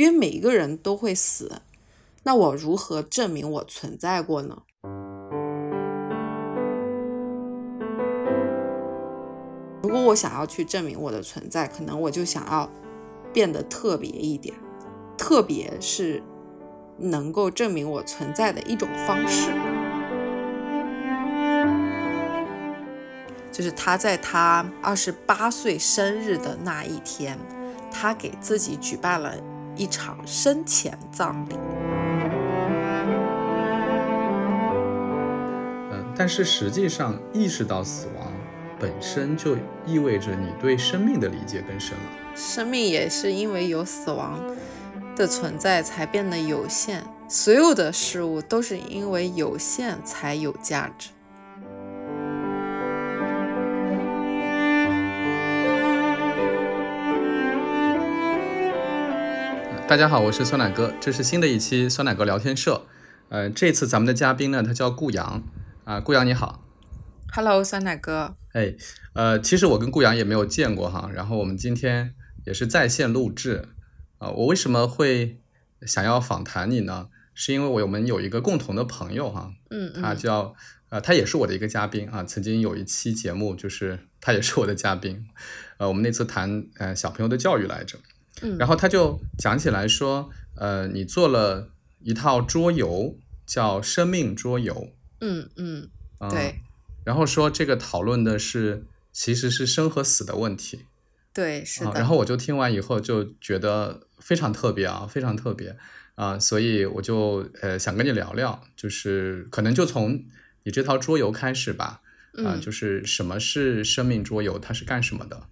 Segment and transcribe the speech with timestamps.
[0.00, 1.60] 因为每一个人都会死，
[2.22, 4.62] 那我如何证明我存在过呢？
[9.82, 12.70] 如果我想要去证明我的存在，可能我就想要
[13.30, 14.54] 变得特别一点，
[15.18, 16.22] 特别是
[16.96, 19.50] 能够证明我存在的一种方式。
[23.52, 27.38] 就是他在他二十八岁生日的那一天，
[27.92, 29.36] 他给自己举办了
[29.80, 31.54] 一场生前葬礼。
[35.90, 38.30] 嗯，但是实际上意识到死亡
[38.78, 39.56] 本身就
[39.86, 42.04] 意味着你对生命的理解更深了。
[42.36, 44.38] 生命也是因为有死亡
[45.16, 51.08] 的存在才变得有限，所有的事物都是因为有限才有价值。
[59.90, 62.86] 大家好，我是酸奶哥，这是新的一期酸奶哥聊天社。
[63.28, 65.42] 呃，这次咱们的嘉宾呢，他叫顾阳
[65.82, 66.64] 啊，顾阳你好。
[67.32, 68.36] Hello，酸奶哥。
[68.52, 68.76] 哎，
[69.14, 72.14] 呃，其实我跟顾阳也没有见过哈，然后我们今天
[72.46, 73.64] 也是在线录制
[74.18, 74.28] 啊。
[74.28, 75.40] 我为什么会
[75.84, 77.08] 想要访谈你呢？
[77.34, 80.54] 是因为我们有一个共同的朋友哈，嗯，他叫
[80.90, 82.22] 呃，他也是我的一个嘉宾啊。
[82.22, 85.26] 曾经有一期节目，就是他也是我的嘉宾，
[85.78, 87.98] 呃，我们那次谈呃小朋友的教育来着。
[88.58, 94.92] 然后他就讲起来说，呃，你做了一套桌游，叫生命桌游。
[95.20, 95.90] 嗯嗯，
[96.30, 96.60] 对。
[97.04, 100.86] 然后说这个讨论的是其实是生和死的问题。
[101.32, 101.92] 对，是的。
[101.92, 105.76] 然后我就听完以后就觉得非常特别啊，非常特别
[106.14, 110.24] 啊，所以我就呃想跟你聊聊，就是可能就从
[110.64, 112.00] 你这套桌游开始吧。
[112.44, 115.48] 啊，就是什么是生命桌游，它是干什么的？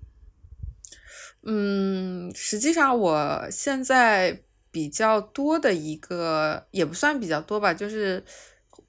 [1.51, 8.23] 嗯，实际上我现在比较多的一个也不算比较多吧，就是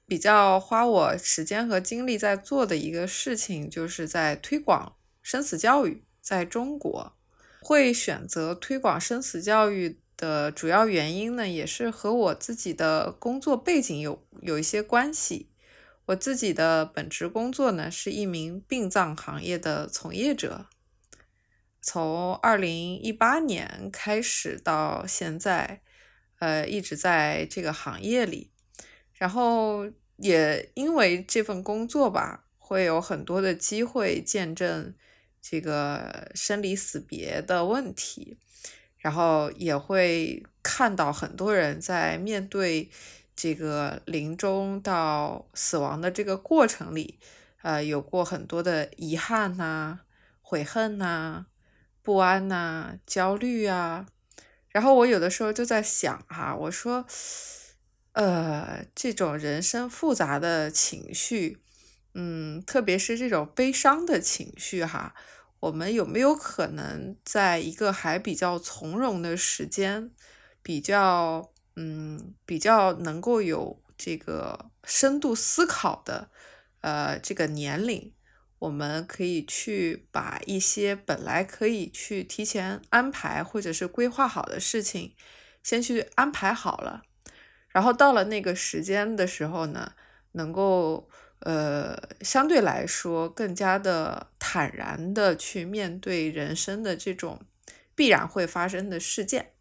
[0.06, 6.04] 比较花我时间和精力在做的一个事情，就是在推广生死教育。
[6.22, 7.14] 在中国，
[7.62, 15.48] 会选择推广生死教育的主要原因呢，也是和我自己的工作背景有有一些关系。
[16.04, 20.66] 我自己的本职工作呢，是一名殡葬行业的从业者。
[21.82, 25.80] 从二零一八年开始到现在，
[26.38, 28.50] 呃，一直在这个行业里，
[29.14, 34.94] 然后也因为这份工作吧，会有很多的机会见证
[35.40, 38.36] 这个生离死别的问题，
[38.98, 42.90] 然后也会看到很多人在面对
[43.34, 47.18] 这个临终到死亡的这个过程里，
[47.62, 50.00] 呃，有过很多的遗憾呐、
[50.42, 51.46] 悔恨呐。
[52.02, 54.06] 不安呐，焦虑啊，
[54.70, 57.06] 然后我有的时候就在想哈，我说，
[58.12, 61.58] 呃，这种人生复杂的情绪，
[62.14, 65.14] 嗯，特别是这种悲伤的情绪哈，
[65.60, 70.10] 我们有没有可能在一个还比较从容的时间，
[70.62, 76.30] 比较，嗯，比较能够有这个深度思考的，
[76.80, 78.12] 呃，这个年龄？
[78.60, 85.14] 我们可以去把一些本来可以去提前安排或者是规划好的事情，
[85.62, 87.02] 先去安排好了，
[87.70, 89.92] 然后到了那个时间的时候呢，
[90.32, 97.40] 能够呃相对来说更加的坦然的去面对人生的这种
[97.94, 99.52] 必然会发生的事件。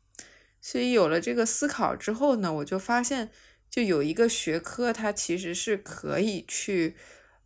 [0.60, 3.32] 所以有了这个思考之后呢，我就发现
[3.70, 6.98] 就有一个学科，它其实是可以去。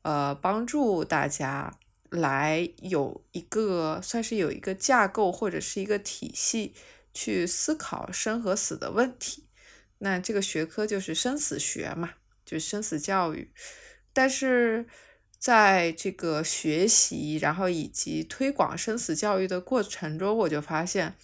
[0.04, 1.78] 呃，帮助大家
[2.10, 6.76] 来有一个算是有一个架构或者是一个体系
[7.14, 9.48] 去思考生和死的问题。
[10.00, 12.12] 那这个学科就是生死学嘛，
[12.46, 13.52] 就是生死教育。
[14.12, 14.86] 但是
[15.40, 21.16] 在这个学习然后以及推广生死教育的过程中，我就发现，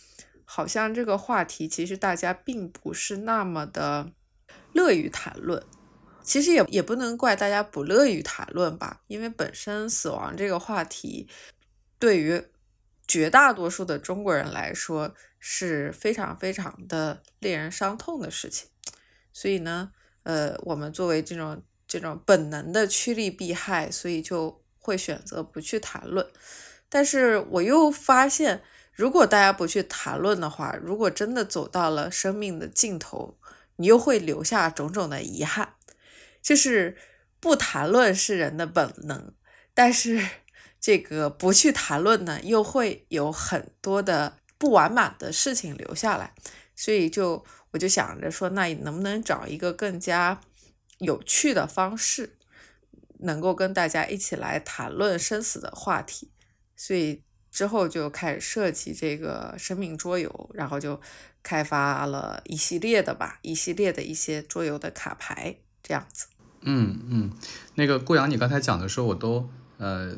[0.46, 4.12] 好像这个话题其实大家并不是那么的
[4.74, 5.62] 乐于谈论。
[6.30, 11.28] 其实也也不能怪大家不乐于谈论吧，因为本身死亡这个话题，
[11.98, 12.46] 对于
[13.08, 18.70] 绝大多数的中国人来说是非常非常的令人伤痛的事情。
[19.34, 19.92] 所以呢，
[20.22, 26.24] 呃，我们作为这种这种本能的趋利避害，所以就会选择不去谈论。
[26.90, 28.62] 但是我又发现，
[28.94, 33.40] 如果大家不去谈论的话，如果真的走到了生命的尽头，
[33.78, 35.74] 你又会留下种种的遗憾。
[36.42, 36.98] 就是
[37.40, 39.34] 不谈论是人的本能，
[39.74, 40.26] 但是
[40.80, 46.34] 这个不去谈论呢，又会有很多的不完满的事情留下来。
[46.76, 50.40] 所以就我就想着说，那能不能找一个更加
[51.00, 52.38] 有趣的方式，
[53.20, 56.32] 能够跟大家一起来谈论生死的话题？
[56.76, 61.02] 所以之后就开始设计这个生命桌游，然后就
[61.44, 65.58] 开发了一系列的吧，一系列的一些桌游的卡牌
[65.90, 66.28] 这样子。
[66.62, 67.32] 嗯嗯，
[67.74, 70.16] 那个顾阳，你刚才讲的时候，我都呃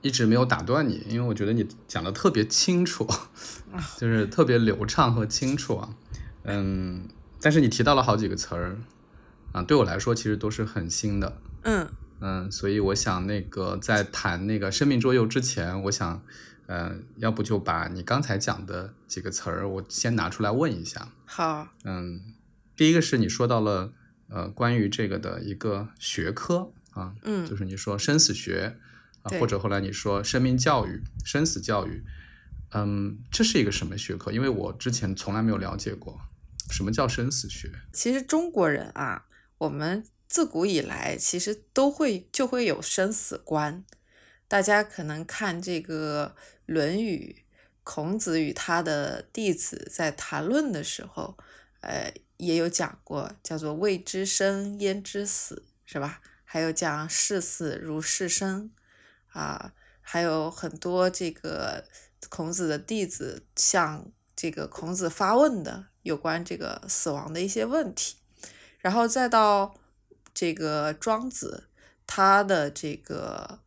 [0.00, 3.06] 一直没有打断你，因为我觉得你讲的特别清楚，
[3.96, 5.94] 就是特别流畅和清楚啊。
[6.42, 7.08] 嗯，
[7.40, 8.78] 但是你提到了好几个词儿
[9.52, 11.38] 啊，对我来说其实都是很新的。
[11.62, 16.20] 嗯嗯，所以我想那个在谈那个生命桌游之前，我想
[16.66, 21.12] 呃，要不就把你刚才讲的几个词儿，我先拿出来问一下。
[21.26, 21.68] 好。
[21.84, 22.34] 嗯，
[22.74, 23.92] 第一个是你说到了。
[24.34, 28.78] 呃，关于这个的一个学科啊，嗯，就是你说生死学
[29.20, 32.02] 啊，或者后来你说生命教育、生死教育，
[32.70, 34.32] 嗯，这是一个什么学科？
[34.32, 36.18] 因为我之前从来没有了解过
[36.70, 37.70] 什么叫生死学。
[37.92, 39.26] 其实中国人啊，
[39.58, 43.84] 我们自古以来其实都会就会有生死观。
[44.48, 46.34] 大家可能看这个
[46.64, 47.36] 《论语》，
[47.82, 51.36] 孔子与他的弟子在谈论的时候，
[51.82, 52.10] 呃。
[52.42, 56.20] 也有讲过，叫做未知生焉知死，是吧？
[56.44, 58.72] 还有讲视死如视生，
[59.28, 61.84] 啊，还有很多这个
[62.28, 68.16] 孔子的弟子向这个孔子发问的有关这个死亡的一些问题，
[68.78, 69.76] 然后再到
[70.34, 71.68] 这个庄子，
[72.06, 73.60] 他的这个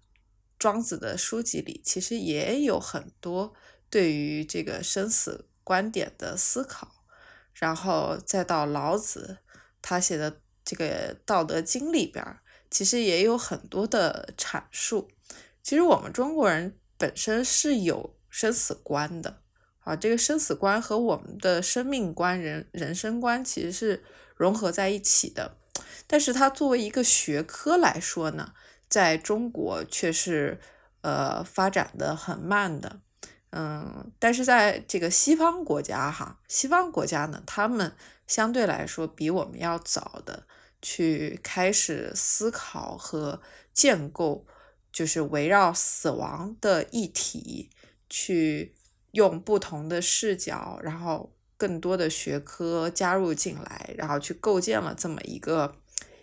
[0.60, 3.54] 庄子的书籍里，其实也有很多
[3.90, 6.95] 对于这个生死观点的思考。
[7.56, 9.38] 然后再到老子，
[9.82, 12.24] 他写的这个《道德经》里边，
[12.70, 15.10] 其实也有很多的阐述。
[15.64, 19.42] 其实我们中国人本身是有生死观的
[19.80, 24.04] 啊，这个生死观和我们的生命观、人人生观其实是
[24.36, 25.58] 融合在一起的。
[26.08, 28.54] 但是它作为一个学科来说呢，
[28.90, 30.60] 在中国却是
[31.02, 33.00] 呃发展的很慢的。
[33.58, 37.94] 嗯，但是在这个西方国家哈，西方国家呢，他们
[38.28, 40.46] 相对来说比我们要早的
[40.82, 43.42] 去开始思考和
[43.74, 44.46] 建构，
[44.92, 47.70] 就是围绕死亡的议题，
[48.10, 48.76] 去
[49.12, 55.78] 用不同的视角，然后更多的学科加入进来，然后去构建了这么一个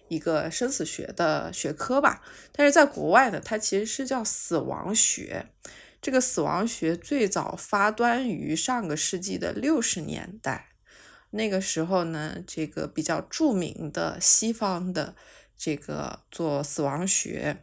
[0.09, 2.21] 一个生死学的学科吧。
[2.53, 5.47] 但是在国外呢，它其实是叫死亡学。
[6.03, 10.71] 这个死亡学最早发端于上个世纪的六十年代，
[11.31, 15.15] 那个时候呢，这个比较著名的西方的
[15.57, 17.63] 这个做死亡学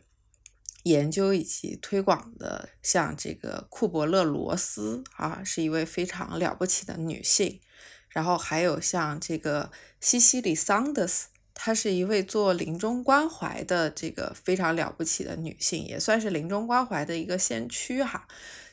[0.84, 7.60] 研究以及推广的，像这个库伯勒罗斯啊，是一位非常了不起的女性，
[8.08, 9.70] 然后还有像这个
[10.00, 11.28] 西西里桑德斯。
[11.62, 18.26] 她是一位做临终关怀的这个非常了不起的女性，也算是临终关怀的一个先驱哈。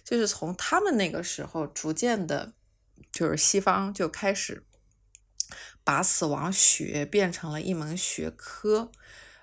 [0.05, 2.53] 就是从他们那个时候，逐渐的，
[3.11, 4.63] 就是西方就开始
[5.83, 8.93] 把死亡学变成了一门学科。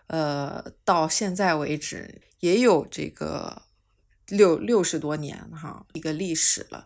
[0.07, 3.63] 呃，到现在为止，也有这个
[4.27, 6.85] 六六十多年哈一个历史了。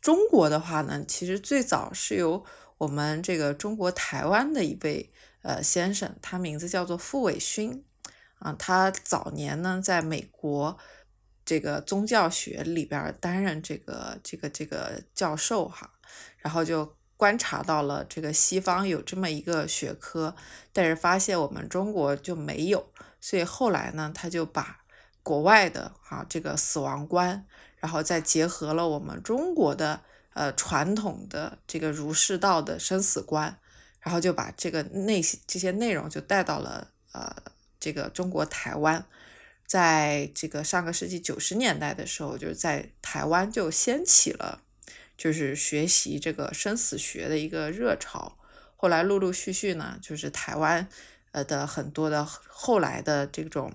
[0.00, 2.42] 中国的话呢，其实最早是由
[2.78, 5.12] 我们这个中国台湾的一位。
[5.42, 7.84] 呃，先生，他名字叫做傅伟勋，
[8.40, 10.76] 啊，他早年呢在美国
[11.44, 15.92] 这个宗教学里边担任这个这个这个教授哈，
[16.38, 20.34] 然后就观察到了这个西方有这么一个学科，
[20.72, 24.84] 但是发现我们中国就没有，所以后来呢，他就把
[25.22, 27.46] 国外的啊这个死亡观，
[27.78, 30.00] 然后再结合了我们中国的
[30.34, 33.58] 呃传统的这个儒释道的生死观。
[34.00, 37.34] 然后就把这个内这些内容就带到了呃
[37.80, 39.04] 这个中国台湾，
[39.66, 44.62] 在这个上个世纪九十年代的时候，就是在台湾就掀起了
[45.16, 48.38] 就是学习这个生死学的一个热潮。
[48.76, 50.88] 后来陆陆续续呢，就是台湾
[51.32, 53.72] 呃的很多的后来的这种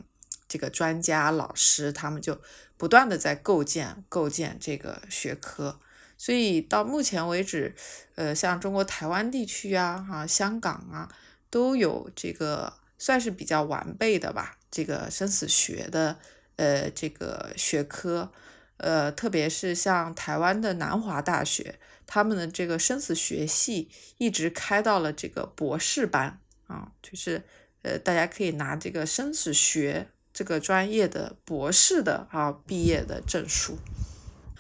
[0.47, 2.41] 这个专家老师，他们就
[2.77, 5.79] 不断的在构建构建这个学科。
[6.23, 7.75] 所以到目前为止，
[8.15, 11.13] 呃，像中国台湾地区啊、哈香港啊，
[11.49, 16.17] 都有这个算是比较完备的吧，这个生死学的
[16.55, 18.31] 呃这个学科，
[18.77, 21.77] 呃，特别是像台湾的南华大学，
[22.07, 27.43] 他们的这个生死学系一直开到了这个博士班啊，就是
[27.81, 33.77] 呃，大家可以拿这个生死学这个专业的博士的啊毕业的证书。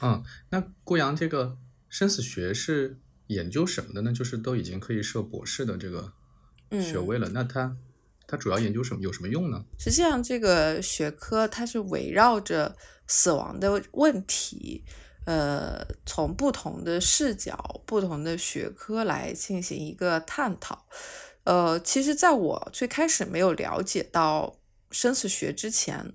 [0.03, 1.57] 嗯，那顾阳，这个
[1.87, 4.11] 生死学是研究什么的呢？
[4.11, 6.11] 就是都已经可以设博士的这个
[6.71, 7.77] 学位了，那他
[8.27, 9.01] 他主要研究什么？
[9.01, 9.63] 有什么用呢？
[9.79, 12.75] 实际上，这个学科它是围绕着
[13.07, 14.83] 死亡的问题，
[15.25, 20.85] 呃，从不同的视角、不同的学科来进行一个探讨。
[21.45, 24.57] 呃，其实在我最开始没有了解到
[24.91, 26.13] 生死学之前，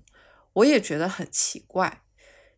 [0.53, 2.03] 我也觉得很奇怪，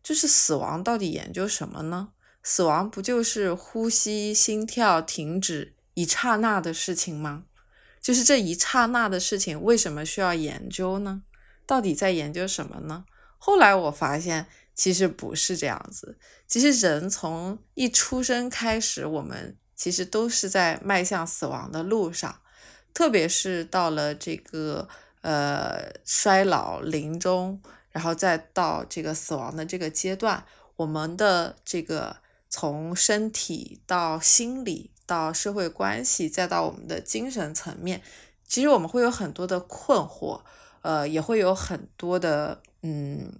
[0.02, 2.08] 就是死亡到底研究什么呢？
[2.42, 7.44] 死亡不就是呼吸、心跳停止一刹那的事情吗？
[8.00, 11.22] 就是这一刹那的事情，为什么需要研究呢？
[11.64, 13.04] 到底在研究什么呢？
[13.38, 16.18] 后来我发现，其实不是这样子。
[16.48, 22.40] 其实人从一出生开始，我们其实都是在迈向死亡的路上，
[22.92, 24.88] 特别是到了这个
[25.20, 30.44] 呃衰老临终，然后再到这个死亡的这个阶段，
[30.76, 32.16] 我们的这个。
[32.54, 38.02] 从身体到心理，到社会关系，再到我们的精神层面，
[38.46, 40.42] 其实我们会有很多的困惑，
[40.82, 43.32] 呃，也会有很多的，嗯，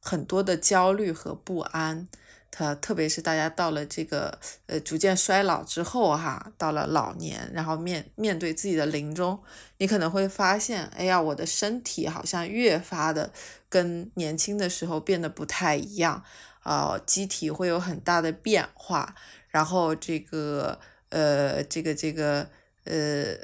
[0.00, 2.08] 很多的焦虑和不安。
[2.50, 4.36] 特特别是大家到了这个，
[4.66, 9.38] 呃，逐渐衰老之后，哈，到了老年，然后面面对自己的临终，
[9.76, 13.30] 你可能会发现，哎呀，我的身体好像越发的
[13.68, 16.22] 跟年轻的时候变得不太一样。
[16.62, 19.14] 呃，机体会有很大的变化，
[19.50, 20.80] 然后这个
[21.10, 22.50] 呃，这个这个
[22.82, 23.34] 呃，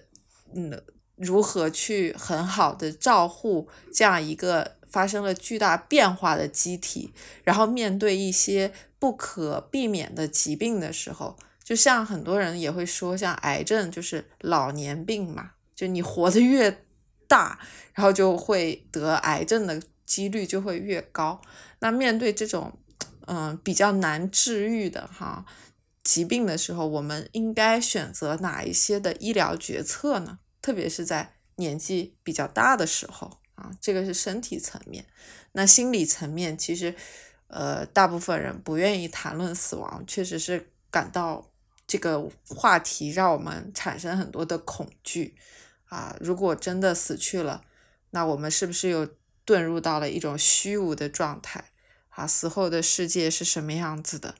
[0.52, 0.83] 嗯，
[1.14, 7.14] 如何去很好的照护这样一个发生了巨大变化的机体，
[7.45, 16.85] 然后面对一些不可避免的疾病的时候，就像很多人也会说，像癌症就是老年病嘛，就你活得越
[17.29, 17.61] 大，
[17.95, 19.81] 然后就会得癌症的
[20.12, 21.40] 几率就会越高。
[21.78, 22.78] 那面对这种。
[23.26, 25.47] 嗯，比较难治愈的哈
[26.02, 30.40] 疾病的时候，我们应该选择哪一些的医疗决策呢？
[30.61, 35.07] 特别是在年纪比较大的时候啊，这个是身体层面。
[35.52, 36.92] 那心理层面，其实
[37.47, 41.49] 呃，大部分人不愿意谈论死亡，确实是感到
[41.87, 45.37] 这个话题让我们产生很多的恐惧
[45.85, 46.16] 啊。
[46.21, 47.62] 如果真的死去了，
[48.11, 49.09] 那我们是不是又
[49.52, 51.64] 遁入到了一种虚无的状态？
[52.09, 54.35] 啊，死后的世界是什么样子的？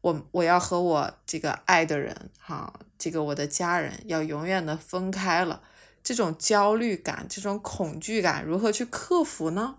[0.00, 5.62] 我我要和我这个爱的人，哈，这个我的家人要永远的分开了，
[6.02, 9.76] 这种焦虑感，这种恐惧感，如何去克服呢？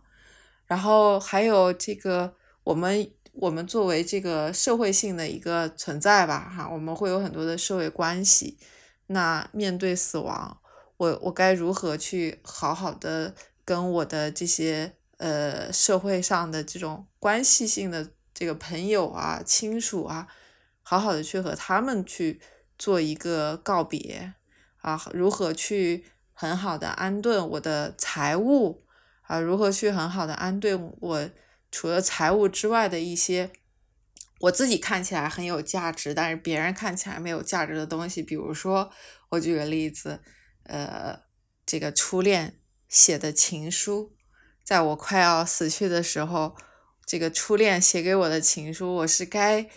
[0.65, 8.57] 然后还有这个，我们我们作为这个社会性的一个存在吧，哈，我们会有很多的社会关系。
[9.07, 10.57] 那面对死亡，
[10.97, 14.95] 我我该如何去好好的跟我的这些？
[15.17, 20.27] 呃，社会上的这种关系性的这个朋友啊、亲属啊，
[20.83, 22.41] 好好的去和他们去
[22.77, 24.33] 做一个告别
[24.81, 26.03] 啊，如何去
[26.33, 28.83] 很好的安顿我的财务
[29.21, 31.29] 啊，如何去很好的安顿我
[31.71, 33.51] 除了财务之外的一些
[34.41, 38.91] 我自己看起来很有价值，但是别人看起来没有价值的东西，比如说，
[39.29, 40.19] 我举个例子，
[40.63, 41.21] 呃，
[41.65, 42.59] 这个初恋
[42.95, 44.13] 写的情书。
[44.63, 46.55] 在我快要死去的时候，
[47.05, 49.69] 这个初恋写给我的情书，我是该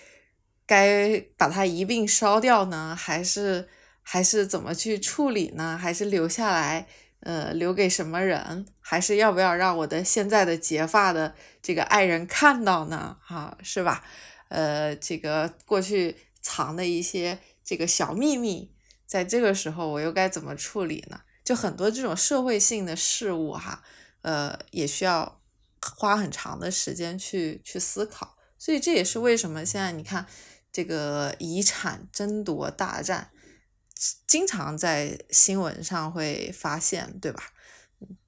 [0.64, 3.68] 该把它一并烧掉呢，还是
[4.02, 5.76] 还是怎么去处理呢？
[5.76, 6.86] 还是留下来，
[7.20, 8.64] 呃，留给什么人？
[8.78, 13.16] 还是要不要让我的现在的结发的这个爱人看到呢？
[13.20, 14.04] 哈，是吧？
[14.48, 18.72] 呃，这个过去藏的一些这个小秘密，
[19.04, 21.22] 在这个时候我又该怎么处理呢？
[21.48, 23.82] 就很多这种社会性的事物，哈。
[24.20, 25.40] 呃，也需要
[25.80, 30.26] 花很长的时间去去思考，所以这也是为什么现在你看
[30.70, 33.30] 这个遗产争夺大战，
[34.26, 37.44] 经常在新闻上会发现，对吧？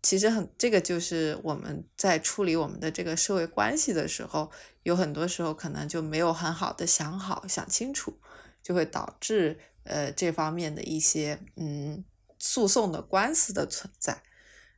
[0.00, 4.50] 其实很这个就是我们在处理我们的这个社会关系的时候，
[4.84, 8.18] 有很多时候可能就没有很好的想好想清楚，
[8.62, 12.04] 就会导致呃这方面的一些嗯
[12.40, 14.24] 诉讼的官司的存在。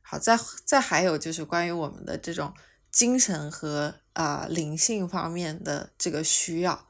[0.03, 2.53] 好，再再还有就是关于我们的这种
[2.91, 6.87] 精神和啊灵性方面的这个需要，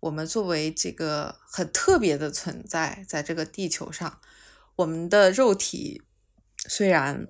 [0.00, 4.20] 我们作为这个很特别的存在，在这个地球上，
[4.76, 6.02] 我们的肉体
[6.66, 7.26] 虽然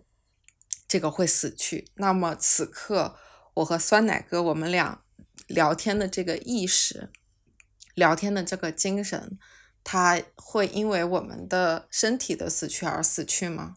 [0.86, 3.16] 这个会死去，那么此刻
[3.54, 5.02] 我和酸奶哥我们俩
[5.46, 7.10] 聊天的这个意识，
[7.94, 9.38] 聊天的这个精神，
[9.84, 13.74] 它会因为我们的身体的死去而死去吗？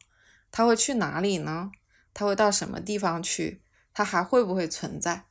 [0.51, 1.71] 他会去哪里呢？
[2.13, 3.61] 他会到什么地方去？
[3.93, 5.25] 他还会不会存在？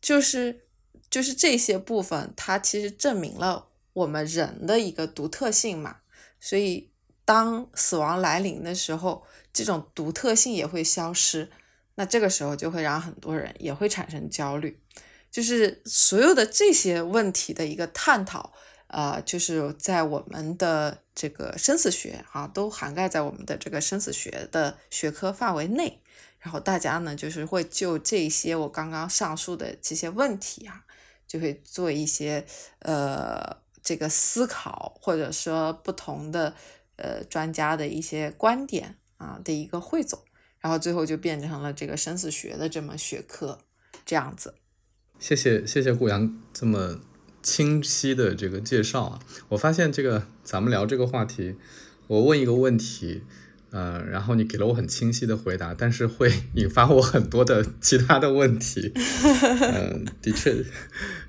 [0.00, 0.64] 就是
[1.10, 5.98] 就是这些部分，它其实证明了我们人的一个独特性嘛，
[6.38, 6.90] 所以
[7.24, 11.50] 当死亡来临的时候，这种独特性也会消失，
[11.96, 14.80] 那这个时候就会让很多人也会产生焦虑，
[15.30, 18.52] 就是所有的这些问题的一个探讨，
[18.90, 26.00] 呃，就是在我们的这个生死学啊，都涵盖在我们的这个生死学的学科范围内，
[26.38, 30.84] 然后大家呢，就是会就这些我刚刚上述的这些问题啊，
[31.26, 32.44] 就会做一些
[32.80, 33.58] 呃。
[33.82, 36.54] 这个思考，或者说不同的
[36.96, 40.20] 呃专家的一些观点啊的一个汇总，
[40.58, 43.58] 然后最后就变成了这个生死学的这门学科
[44.04, 44.54] 这样子。
[45.18, 47.00] 谢谢谢谢顾阳这么
[47.42, 49.20] 清晰的这个介绍啊！
[49.50, 51.54] 我发现这个咱们聊这个话题，
[52.06, 53.22] 我问一个问题。
[53.72, 58.92] 呃，然后你给了我很清晰的回答，但是会引发我很多的其他的问题。
[59.62, 60.64] 嗯，的确，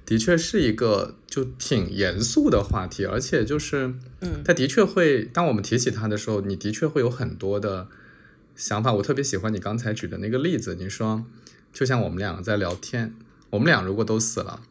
[0.08, 7.88] 的确是一个就挺严肃的话题，而且就是，嗯，它的确会，当我们提起它的时候，你的确会有很多的
[8.56, 8.92] 想法。
[8.94, 11.24] 我特别喜欢你刚才举的那个例子，你说，
[11.72, 13.14] 就像我们两个在聊天，
[13.52, 14.64] 我们俩如果都死了，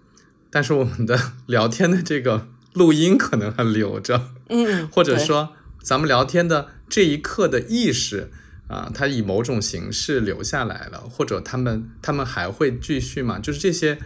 [0.50, 6.68] 但是我们的聊天的这个录音可能还留着，嗯， 或者说咱们聊天的。
[6.90, 8.32] 这一刻的意识
[8.66, 13.38] 啊，它以某种形式留下来了，或者他们他们还会继续吗？
[13.38, 13.96] 就是这些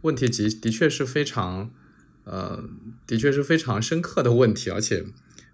[0.00, 1.70] 问题，的的确是非常
[2.24, 2.64] 呃，
[3.06, 5.04] 的确是非常深刻的问题，而且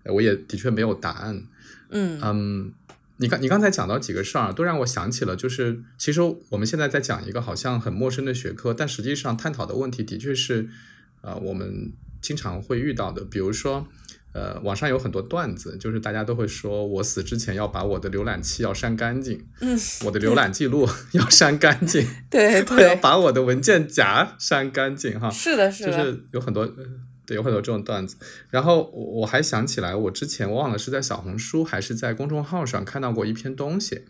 [0.05, 1.43] 我也的确没有答案。
[1.91, 2.73] 嗯嗯，
[3.19, 6.21] 你刚你刚才讲到几个事儿，都让我想起了，就是其实
[6.51, 10.69] 我们现在在讲一个好像很陌生的学科，但实际上探讨的问题的确是
[11.23, 13.87] 呃我们经常会遇到的，比如说。
[14.33, 26.71] 呃，网上有很多段子，就是大家都会说，我死之前要把我的浏览器要删干净，嗯， 我的浏览记录要删干净，对对， 要把我的文件夹删干净，哈，是的，是的，就是有很多，
[27.27, 28.17] 对，有很多这种段子。
[28.51, 34.05] 然后我我还想起来，我之前忘了是在小红书还是在公众号上看到过一篇东西，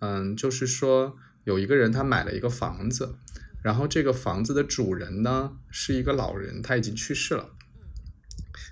[0.00, 3.16] 嗯，就是说有一个人他买了一个房子，
[3.62, 7.50] 然后这个房子的主人呢是一个老人，他已经去世了。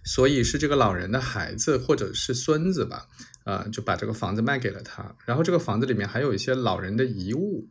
[0.07, 3.07] 所以是这个老人的孩子或者是孙子吧，
[3.44, 5.14] 呃，就把这个房子卖给了他。
[5.25, 7.68] 然后这个房子里面还有一些老人的遗物，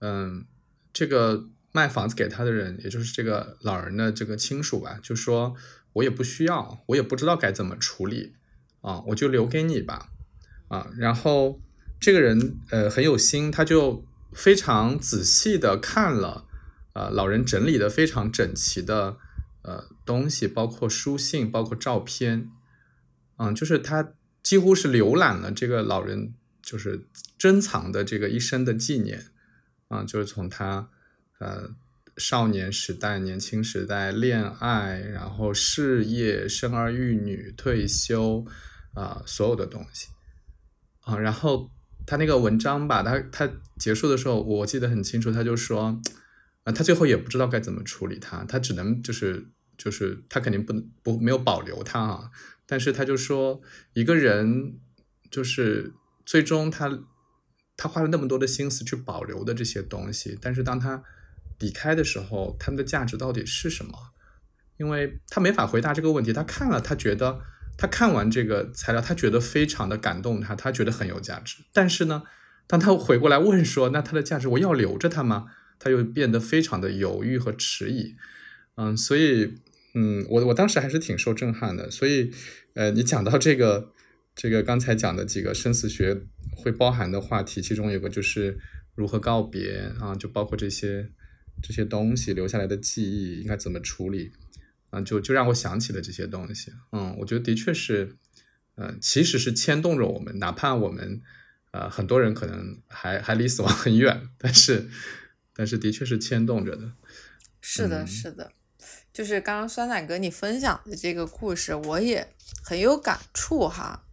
[0.00, 0.44] 嗯，
[0.92, 5.56] 这个卖房子给他的人，也就是这个老人的这个亲属吧，就说
[5.94, 8.34] 我也不需要，我也不知道该怎么处理
[8.82, 10.10] 啊，我就留给你吧，
[10.68, 11.60] 啊，然后
[11.98, 16.46] 这个人呃很有心，他就非常仔细的看了，
[16.92, 19.18] 呃，老人整理的非常整齐的。
[19.64, 22.50] 呃，东西包括书信，包括照片，
[23.36, 27.06] 嗯，就是他几乎是浏览了这个老人就是
[27.38, 29.26] 珍藏的这个一生的纪念，
[29.86, 30.90] 啊，就是从他
[31.42, 31.70] 呃
[32.16, 38.46] 少年时代、年轻时代、恋爱，然后事业、生儿育女、退休
[38.94, 40.08] 啊，所有的东西
[41.00, 41.70] 啊，然后
[42.06, 46.00] 他那个文章吧，他他结束的时候，我记得很清楚，他就说。
[46.64, 52.30] 啊，他最后也不知道该怎么处理他，他只能就是就是他肯定不能不没有保留他啊，
[52.66, 53.60] 但是他就说
[53.94, 54.78] 一个人
[55.28, 55.92] 就是
[56.24, 57.00] 最终他
[57.76, 61.02] 他花了那么多的心思去保留的这些东西，但是当他
[61.58, 63.92] 离开的时候，他们的价值到底是什么？
[64.78, 66.32] 因为他没法回答这个问题。
[66.32, 67.40] 他看了，他觉得
[67.76, 71.58] 他看完这个材料，他觉得非常的感动，他他觉得很有价值。
[71.72, 72.22] 但是呢，
[72.66, 75.46] 当他回过来问说，那它的价值我要留着它吗？
[75.78, 78.14] 他又变得非常的犹豫和迟疑，
[78.76, 79.52] 嗯，所以，
[79.96, 81.90] 嗯，我我当时还是挺受震撼的。
[81.90, 82.30] 所以，
[82.74, 83.90] 呃，你讲到这个，
[84.36, 86.22] 这个刚才讲的几个生死学
[86.56, 88.60] 会包含的话题，其中有个就是
[88.94, 91.10] 如何告别啊，就包括这些
[91.62, 94.32] 这些东西留下来的记忆应该怎么处理，
[94.90, 96.72] 啊，就就让我想起了这些东西。
[96.90, 98.16] 嗯，我觉得的确是，
[98.74, 101.22] 呃，其实是牵动着我们，哪怕我们，
[101.70, 104.90] 呃，很多人可能还还离死亡很远，但是。
[105.54, 106.92] 但是的确是牵动着的，
[107.60, 108.52] 是的，是的，
[109.12, 112.26] 就是刚刚酸奶哥你分享的这个故事，我也
[112.64, 114.06] 很有感触哈。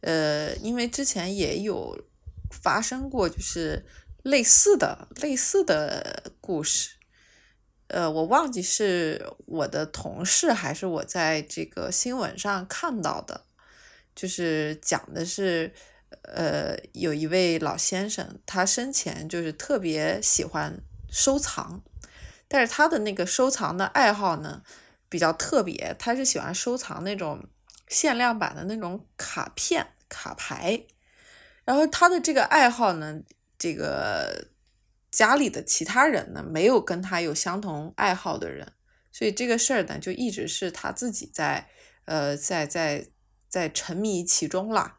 [0.00, 1.98] 呃，因为之前也有
[2.50, 3.82] 发生过，就是
[4.24, 6.96] 类似的类似的故事。
[7.86, 13.44] 呃，我忘记是我的同事还是我在这个新闻上看到的，
[14.16, 15.72] 就是讲的是。
[16.22, 21.82] 呃，有一位老先生，他生前就是特别喜欢收藏，
[22.46, 24.62] 但是他的那个收藏的爱好呢
[25.08, 27.44] 比较特别，他是喜欢收藏那种
[27.88, 30.86] 限量版的那种卡片、卡牌。
[31.64, 33.20] 然后他的这个爱好呢，
[33.58, 34.48] 这个
[35.10, 38.72] 家里的其他人呢没有跟他有相同爱好的人，
[39.12, 41.68] 所以这个事儿呢，就一直是他自己在
[42.04, 43.06] 呃在在
[43.48, 44.98] 在沉迷其中啦。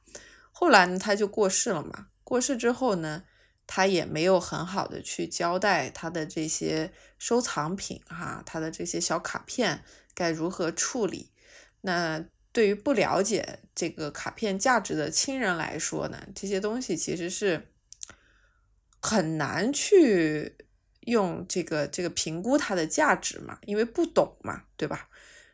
[0.52, 2.08] 后来呢，他就过世了嘛。
[2.24, 3.24] 过世之后呢，
[3.68, 11.32] 他也没有很好的去交代他的这些收藏品哈，他的这些小卡片该如何处理。
[11.82, 17.68] 那对于不了解这个卡片价值的亲人来说呢，这些东西其实是
[19.06, 20.58] 很难去
[21.02, 25.08] 用这个这个评估它的价值嘛，因为不懂嘛，对吧？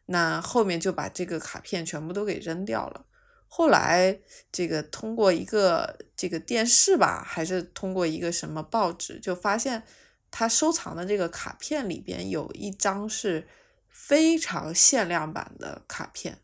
[0.05, 3.05] 那后面就把这个卡片全部都给扔掉了。
[3.49, 4.17] 后来
[4.49, 9.83] 这个通过一个这个电视吧，还是通过一个什么报纸，就发现
[10.29, 13.45] 他收藏的这个卡片里边有一张是
[13.89, 16.37] 非常限量版的卡片，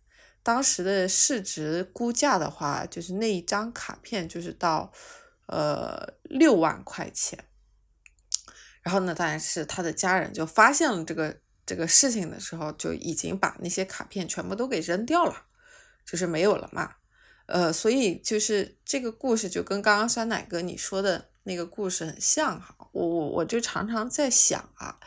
[0.44, 4.92] 当时的市值估价的话，就是那一张卡片就是到
[5.48, 7.46] 呃六万块钱。
[8.82, 15.44] 然后呢，当然是他的家人就发现了这个这个事情的时候，就已经把那些卡片全部都给扔掉了。
[16.10, 16.96] 就是没有了嘛，
[17.48, 24.98] 呃，所以就是这个故事就跟刚刚酸奶哥你说的那个故事很像哈，我我我就常常在想啊，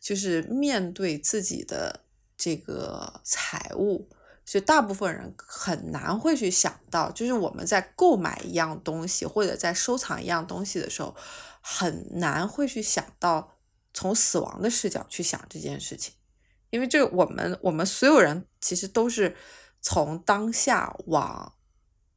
[0.00, 2.04] 就是面对自己的
[2.36, 4.08] 这个财务，
[4.46, 11.14] 就大部分人很难会去想到，就是我们在购买一样东西或者在收藏一样东西的时候，
[11.60, 13.58] 很难会去想到
[13.92, 16.14] 从死亡的视角去想这件事情，
[16.70, 19.36] 因为这我们我们所有人其实都是。
[19.82, 21.54] 从当下往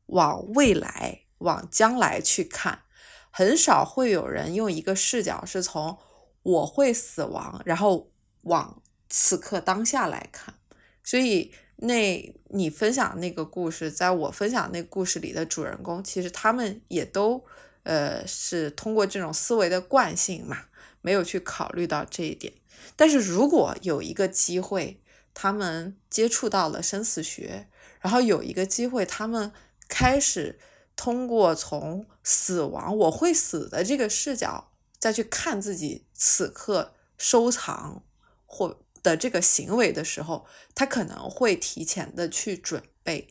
[0.07, 2.81] 往未来往将来去看，
[3.29, 5.99] 很少会有人用一个视角是从
[6.41, 8.11] 我会死亡，然后
[8.43, 10.55] 往此刻当下来看。
[11.03, 17.43] 所以，那你分享那个故事，在我分享那故事里的主人公，其实他们也都
[17.83, 20.65] 呃是通过这种思维的惯性嘛，
[21.01, 22.53] 没有去考虑到这一点。
[22.97, 25.01] 但是如果有一个机会，
[25.33, 27.69] 他们接触到了生死学，
[28.01, 29.53] 然后有一个机会，他们
[29.87, 30.59] 开始
[30.97, 38.03] 通过从死亡我会死的这个视角再去看自己此刻收藏
[38.45, 43.27] 或的这个行为的时候，他可能会提前的去准备，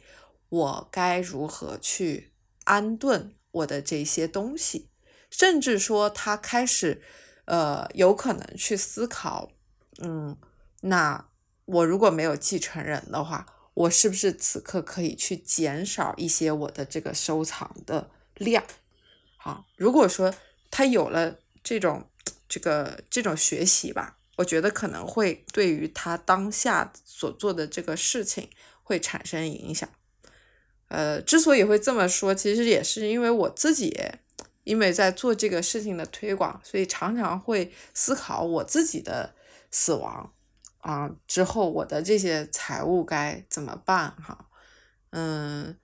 [0.49, 2.33] 我该如何去
[2.65, 4.89] 安顿我的这些东西，
[5.31, 7.03] 甚至说他开始，
[7.47, 9.51] 呃，有可能去思考，
[9.99, 10.37] 嗯，
[10.83, 11.27] 那。
[11.71, 18.65] 我如果没有继承人的话，我是不是此刻可以去减少一些我的这个收藏的量？
[19.37, 20.35] 好，如果说
[20.71, 22.09] 他有了这种
[22.49, 28.49] 这个这种学习吧，我觉得可能会对于他当下所做的这个事情
[28.83, 29.89] 会产生影响。
[30.89, 33.95] 呃，之所以会这么说，其实也是因为我自己，
[34.65, 39.35] 因为在做这个事情的推广，所以常常会思考我自己的
[39.71, 40.33] 死亡。
[40.79, 44.15] 啊，之后我的这些财务该怎么办？
[44.23, 44.47] 哈，
[45.11, 45.77] 嗯，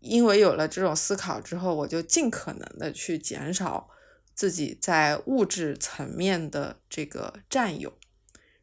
[0.00, 3.88] 因为有了这种思考之后，我就尽可能的去减少
[4.34, 7.92] 自己在物质层面的这个占有。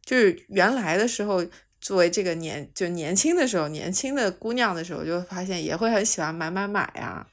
[0.03, 1.45] 就是原来的时候，
[1.79, 7.25] 作为这个年就年轻的时候，年轻的姑娘的时候，就发现也会很喜欢买买买呀，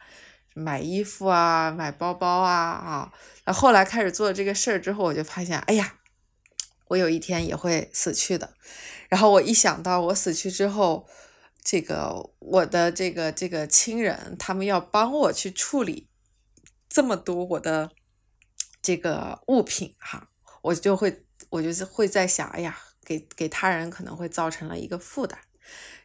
[0.54, 3.12] 买衣服啊，买包包啊，啊，
[3.44, 5.94] 那后来开始做这个事儿之后，我就发现，哎呀。
[6.90, 8.54] 我有一天也会死去的，
[9.10, 11.06] 然后我一想到我死去之后，
[11.62, 16.08] 这个我的这个这个亲人，他们要帮我去处理
[16.88, 17.90] 这么多我的
[18.82, 20.28] 这个物品哈，
[20.62, 25.38] 我就会我就是会在想，哎呀，给给他人可能会造成了一个负担，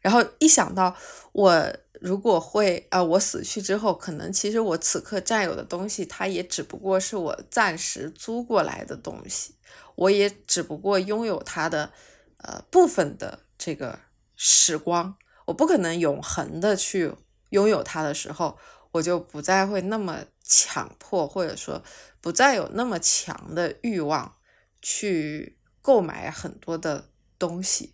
[0.01, 0.95] 然后一想到
[1.31, 9.55] 我如果会啊，我死去之后，可能其实我此刻占有的东西，它也只不过是我暂时租过来的东西。
[9.95, 11.91] 我也只不过拥有它的，
[12.37, 13.99] 呃部分的这个
[14.35, 17.13] 时光，我不可能永恒的去
[17.51, 18.57] 拥有它的时候，
[18.93, 21.83] 我就不再会那么强迫，或者说
[22.21, 24.35] 不再有那么强的欲望
[24.81, 27.93] 去购买很多的东西，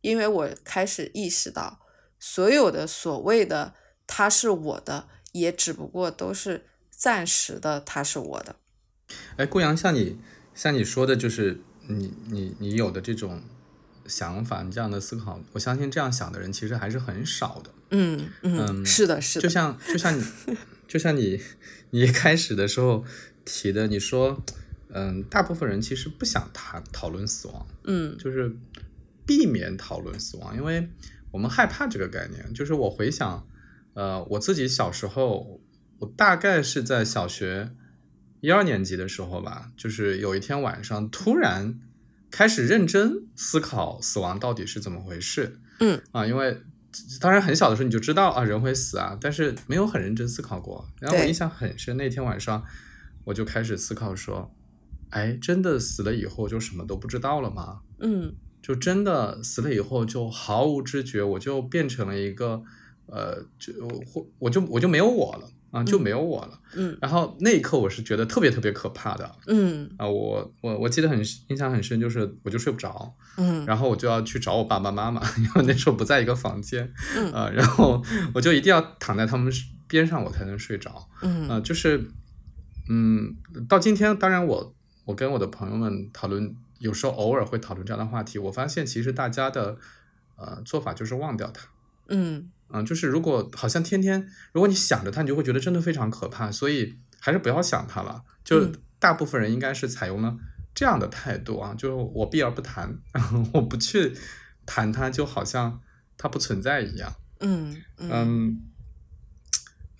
[0.00, 1.78] 因为我开始意识到，
[2.18, 3.74] 所有的所谓的
[4.06, 8.56] 它是我的，也只不过都是暂时的，它是我的。
[9.36, 10.18] 哎，顾阳，像你。
[10.56, 13.42] 像你说的，就是你你你有的这种
[14.06, 17.70] 想法，你这样的思考，我相信这样想的人其实还是很少的。
[17.90, 19.42] 嗯嗯，是的，是的。
[19.42, 20.24] 就像就像你
[20.88, 21.40] 就像你
[21.90, 23.04] 你一开始的时候
[23.44, 24.42] 提的，你说，
[24.88, 28.56] 嗯，大部分人其实不想谈讨论死亡，嗯，就是
[29.26, 30.88] 避免讨论死亡，因为
[31.30, 32.52] 我们害怕这个概念。
[32.54, 33.46] 就是我回想，
[33.94, 35.60] 呃，我自己小时候，
[35.98, 37.72] 我大概是在小学。
[38.42, 41.80] 一二年级的时候吧，就是有一天晚上突然
[42.30, 45.58] 开始认真思考死亡到底是怎么回事。
[45.80, 46.60] 嗯啊，因为
[47.20, 50.88] 当然很小的时候你就知道啊人会死啊，但是没有很认真思考过。
[51.00, 52.64] 然后我印象很深，那天晚上
[53.24, 54.54] 我就开始思考说，
[55.10, 57.80] 哎，真的死了以后就什么都不知道了吗？
[57.98, 62.62] 嗯，就真的死了以后就毫无知觉，我就变成了一个
[63.06, 63.72] 呃，就
[64.06, 65.50] 或我就我就没有我了。
[65.72, 66.58] 啊，就没有我了。
[66.74, 69.30] 嗯，然后那一刻我是觉得特别特别可怕的。
[69.46, 78.02] 嗯啊，我我我记得很印象很深，就是我就睡不着，嗯，然后我就要去找我爸爸妈妈， 因为那时候不在一个房间，嗯呃，然后
[78.34, 79.52] 我就一定要躺在他们
[79.86, 81.08] 边上，我才能睡着。
[81.22, 82.08] 嗯呃，就是，
[82.88, 83.36] 嗯，
[83.68, 89.76] 到今天，当然我我跟我的朋友们讨论，有时候偶尔会讨论这样的话题，我发现其实大家的
[90.36, 91.68] 呃做法就是忘掉它。
[92.08, 98.22] 嗯嗯，就是如果好像天天，如果你想着它，你就会觉得真的非常可怕，所以还是不要想它了。
[98.44, 100.34] 就嗯大部分人应该是采用了
[100.76, 102.96] 这样的态度啊，就是我避而不谈，
[103.54, 104.14] 我不去
[104.66, 105.80] 谈它，就好像
[106.18, 107.16] 它不存在一样。
[107.40, 108.62] 嗯嗯嗯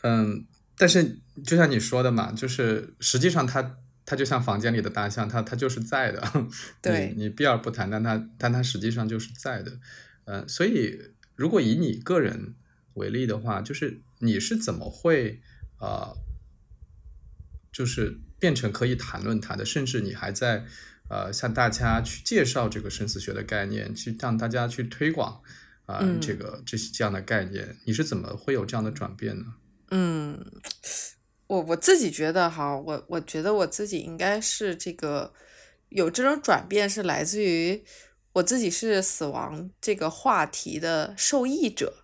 [0.03, 6.23] 嗯，但是就像你说的嘛，就是实际上它它就像房间里的大象，它它就是在的。
[6.83, 9.81] 对 你你避而不谈，但它但它实际上就是在的。
[10.27, 11.01] 嗯，所以
[11.35, 12.55] 如果以你个人
[12.95, 15.41] 为例的话，就是你是怎么会
[15.81, 16.15] 呃，
[17.73, 20.65] 就是变成可以谈论它的，甚至你还在
[21.09, 25.41] 呃向大家去介绍这个生死学的概念，去让大家去推广
[25.87, 29.45] 啊、嗯这个这些这样的概念，你是怎么会有这样的转变呢？
[29.91, 30.45] 嗯，
[31.47, 35.33] 我我自己觉得哈，我我觉得我自己应该是这个
[35.91, 37.85] 有这种转变，是来自于
[38.33, 42.03] 我自己是死亡这个话题的受益者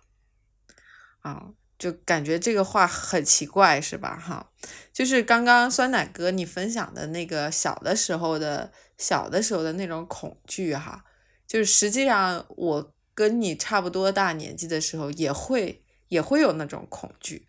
[1.19, 1.51] 啊，
[1.83, 4.17] 就感觉这个话很奇怪，是吧？
[4.17, 4.49] 哈，
[4.93, 11.03] 就是刚刚酸奶哥你分享的那个小的时候的小的时候的那种恐惧哈，
[11.45, 17.45] 就是实际上我跟你差不多大年纪的时候也会也会有那种恐惧。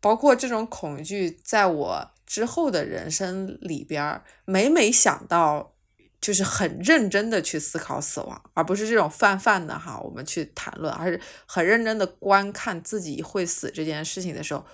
[0.00, 5.72] 包括这种恐惧，在我之后的人生里边，每每想到，
[6.20, 14.66] 就是很认真的去思考死亡，而不是这种泛泛的哈，我们去谈论，而是很认真的观看自己会死这件事情的时候，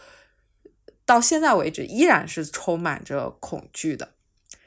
[1.05, 4.15] 到现在为止依然是充满着恐惧的，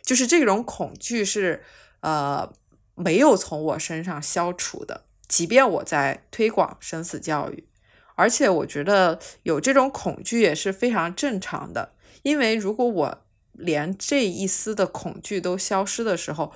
[0.01, 1.63] 就是这种恐惧是
[2.01, 2.53] 呃
[2.95, 7.67] 没有从我身上消除的，即便我在推广生死教育。
[8.15, 13.26] 而且我觉得有这种恐惧也是非常正常的，因为如果我
[13.57, 16.53] 连这一丝的恐惧都消失的时候，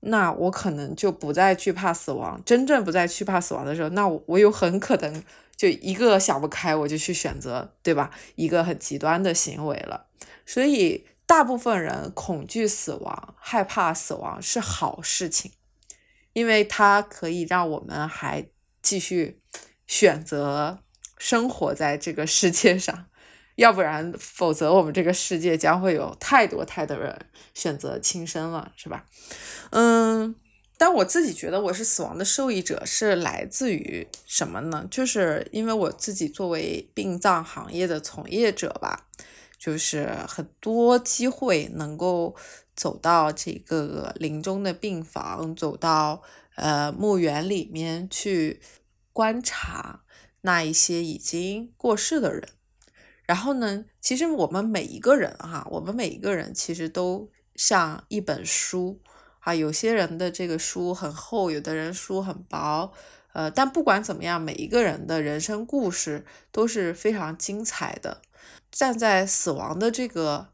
[0.00, 2.40] 那我可能就不再惧怕死亡。
[2.44, 5.22] 真正不再惧怕死亡的时候，那我我有很可能
[5.56, 8.10] 就一个想不开，我就去选择，对吧？
[8.36, 10.06] 一个很极端的行为了。
[10.46, 15.52] 所以，大部分人恐惧死亡、害怕死亡是好事情，
[16.32, 18.46] 因为它可以让我们还
[18.80, 19.38] 继续。
[19.84, 20.78] 选择
[21.18, 23.06] 生活在这个世界上，
[23.62, 27.16] 要不然，否则我们这个世界将会有太多太多人
[27.54, 29.06] 选择轻生了，是吧？
[29.70, 30.34] 嗯，
[30.76, 34.86] 但我自己觉得我是死亡的受益者，是来自于什么呢？
[34.90, 39.06] 就是因为我自己作为殡葬行业的从业者吧，
[39.58, 42.34] 就是很多机会能够
[42.74, 46.22] 走到这个临终的病房，走到
[46.56, 48.60] 呃墓园里面去。
[49.14, 50.04] 观察
[50.40, 52.48] 那一些已经过世的人，
[53.24, 59.00] 然后呢，其实我们每一个人哈，我们每一个人其实都像一本书
[59.40, 62.92] 啊，有些人的这个书很厚，有的人书很薄，
[63.32, 68.22] 呃，但不管怎么样，每一个人的人生故事都是非常精彩的。
[68.70, 70.48] 站在死亡的这个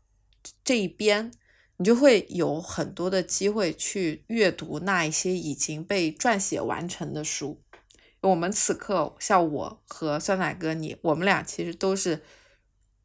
[0.64, 1.32] 这一边，
[1.76, 7.60] 你就会有很多的机会去阅读那一些已经被撰写完成的书。
[8.20, 12.20] 我们此刻，像我和酸奶哥你，我们俩其实都是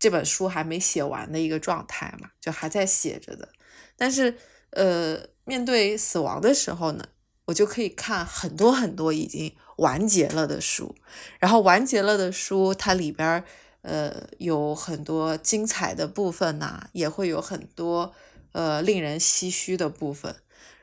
[0.04, 3.48] 这本书还没写完的一个状态嘛，就还在写着的。
[3.96, 4.38] 但是，
[4.72, 7.06] 呃，面对死亡的时候呢，
[7.46, 10.94] 我就可以看很多很多已经完结了的书，
[11.40, 13.42] 然后完结了的书，它里边
[13.84, 18.14] 呃有很多精彩的部分呐、也会有很多
[18.52, 20.36] 呃令人唏嘘的部分。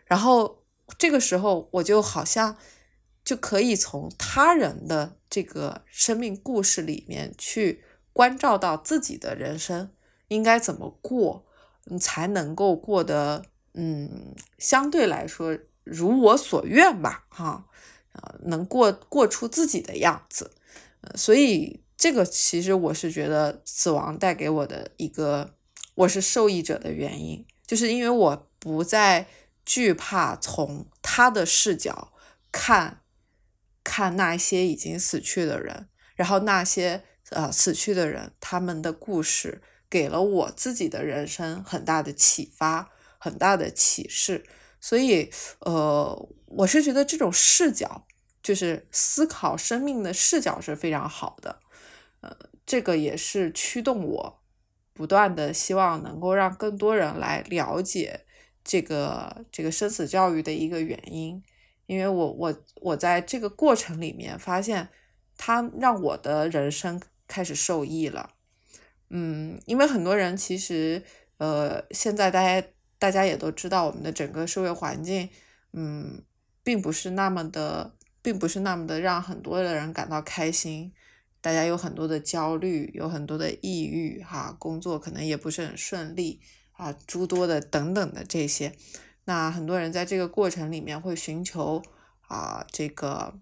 [0.07, 0.65] 然后
[0.97, 2.57] 这个时候，我就好像。
[3.23, 9.90] 就可以从他人的这个生命故事里面去关照到自己的人生
[10.29, 11.44] 应该怎么过，
[11.85, 13.44] 你才能够过得
[13.75, 17.66] 嗯相对来说如我所愿吧，哈，
[18.12, 20.53] 呃，能过过出自己的样子。
[21.14, 25.55] 所以这个其实我是觉得死亡带给我的一个
[25.94, 29.27] 我是受益者的原因，就是因为我不再
[29.64, 32.12] 惧怕从他的视角。
[32.53, 33.03] 看，
[33.85, 44.45] 看那些已经死去的人，然后那些呃死去的人他们的故事，给了我自己的人生很大的启发，很大的启示。
[44.81, 48.07] 所以，呃，我是觉得这种视角，
[48.43, 51.61] 就是思考生命的视角是非常好的。
[52.23, 54.40] 呃，这个也是驱动我
[54.95, 58.21] 不断的希望能够让更多人来了解
[58.64, 61.43] 这个这个生死教育的一个原因。
[61.87, 64.88] 因为我我我在这个过程里面发现，
[65.37, 68.31] 它让我的人生开始受益了。
[69.09, 71.03] 嗯，因为很多人其实，
[71.38, 72.66] 呃，现在大家。
[73.01, 75.31] 大家也都知道，我们的整个社会环境，
[75.73, 76.23] 嗯，
[76.62, 80.93] 并不是那么的，并不是那么的让很多的人感到开心。
[81.40, 88.75] 大家有很多的焦虑，有很多的抑郁，哈，工作可能也不是很顺利，啊，诸多的等等的这些。
[89.25, 91.83] 那很多人在这个过程里面会寻求
[92.29, 93.33] 啊，这个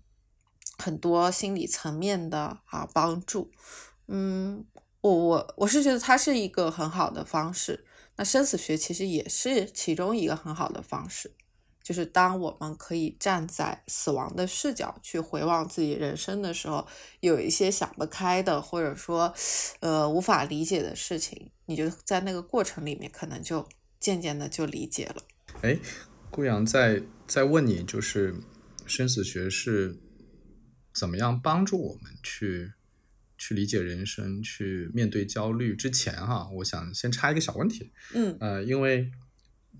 [0.79, 3.51] 很多心理层面的啊帮助。
[4.07, 4.65] 嗯，
[5.01, 7.85] 我我我是觉得它是一个很好的方式。
[8.17, 11.31] 那生死学其实也是其中一个很好的方式，
[11.85, 16.85] 就是当我们可以站在死亡的视角去回望自己人生的时候，
[17.21, 19.33] 有一些想不开的，或者说，
[19.79, 23.69] 呃，无法理解的事情，你就在那个过程里面，可能就
[24.01, 25.23] 渐渐的就理解了。
[25.63, 25.79] 哎，
[26.29, 28.35] 顾阳在在问你，就是
[28.85, 29.97] 生死学是
[30.99, 32.73] 怎么样帮助我们去？
[33.41, 39.13] 去理解人生，去面对焦虑之前，哈，我想先插一个小问题，嗯，呃，因为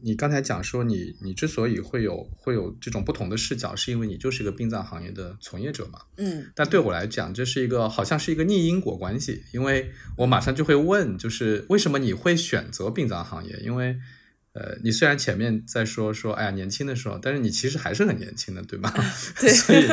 [0.01, 13.59] 你刚才讲说你你之所以会有会有这种不同的视角，是因为你就是一个殡葬行业的从业者嘛，嗯，但对我来讲，这是一个好像是一个逆因果关系，因为我马上就会问，就是为什么你会选择殡葬行业？
[13.65, 13.99] 因为
[14.59, 18.93] 呃，你虽然前面在说说，哎呀，年轻的时候，但是你其实还是很年轻的，对吧？
[19.39, 19.87] 对， 所以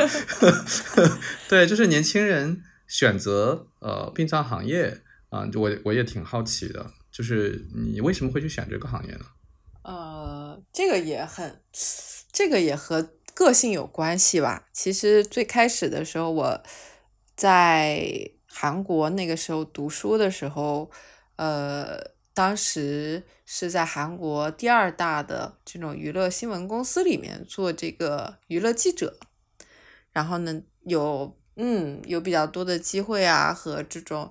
[1.48, 2.62] 对，就是年轻人。
[2.88, 9.26] 选择呃殡葬行业啊，我我也挺好奇的，就是你为什么会去选这个行业呢？
[9.82, 11.60] 呃，这个也很，
[12.32, 14.68] 这个也和个性有关系吧。
[14.72, 16.62] 其实最开始的时候，我
[17.34, 20.88] 在韩国那个时候读书的时候，
[21.34, 21.98] 呃，
[22.32, 29.16] 当时是在韩国第二大的这种娱乐新闻公司里面做这个娱乐记者，
[30.12, 31.34] 然后呢有。
[31.58, 34.30] 嗯，有比较多的机会啊，和这种，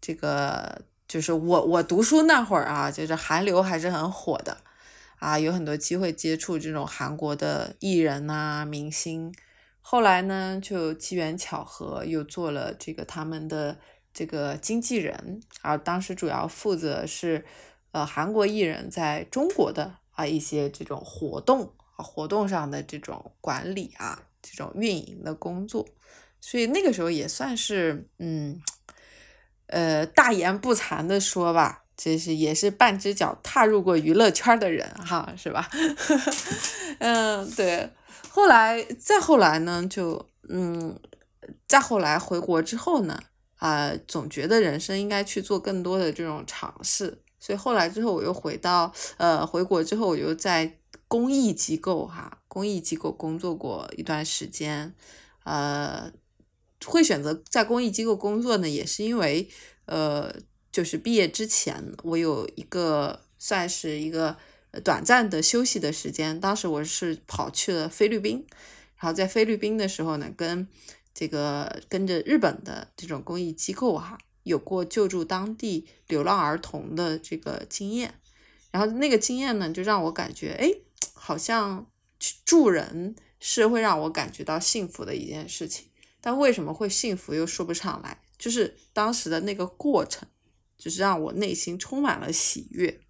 [0.00, 4.56] 这个就是我我读书那会儿啊，就是韩流还是很火的，
[5.20, 9.32] 啊，有很多机会接触这种韩国的艺人呐、明星。
[9.80, 13.78] 后来呢，就机缘巧合又做了这个他们的
[14.12, 17.44] 这个经纪人，啊，当时主要负责是，
[17.94, 25.86] 呃，韩国艺人在中国的啊一些这种活动活动上的这种管理啊这种运营的工作。
[26.40, 28.60] 所以那个时候也算是，嗯，
[29.68, 35.70] 呃，大言不惭的说吧，这是也是半只脚踏入过娱乐圈的人哈，是吧？
[36.98, 37.88] 嗯，对。
[38.28, 40.98] 后来再后来呢，就嗯，
[41.68, 43.22] 再后来回国之后呢，
[43.54, 50.78] 啊，总觉得人生应该去做更多的这种尝试，所以后来之后我又回到，呃，回国之后我又在
[51.08, 54.94] 公益机构哈，公益机构工作过一段时间，
[55.44, 56.12] 呃。
[56.86, 59.48] 会选择在公益机构工作呢，也是因为，
[59.86, 60.30] 呃，
[60.70, 64.36] 就是毕业之前，我有一个算是一个
[64.82, 66.38] 短暂的休息的时间。
[66.38, 68.44] 当时我是跑去了菲律宾，
[68.98, 70.68] 然后在菲律宾的时候呢，跟
[71.14, 78.14] 这个跟着日本的这种公益机构哈，有过救助当地流浪儿童的这个经验。
[78.70, 80.72] 然后那个经验呢，就让我感觉，哎，
[81.12, 81.86] 好像
[82.44, 85.88] 助人是会让我感觉到幸福的一件事情。
[86.20, 88.22] 但为什么会幸福又说不上来？
[88.38, 90.26] 就是当时的那个过程，
[90.76, 93.00] 就是让我内心充满了喜悦。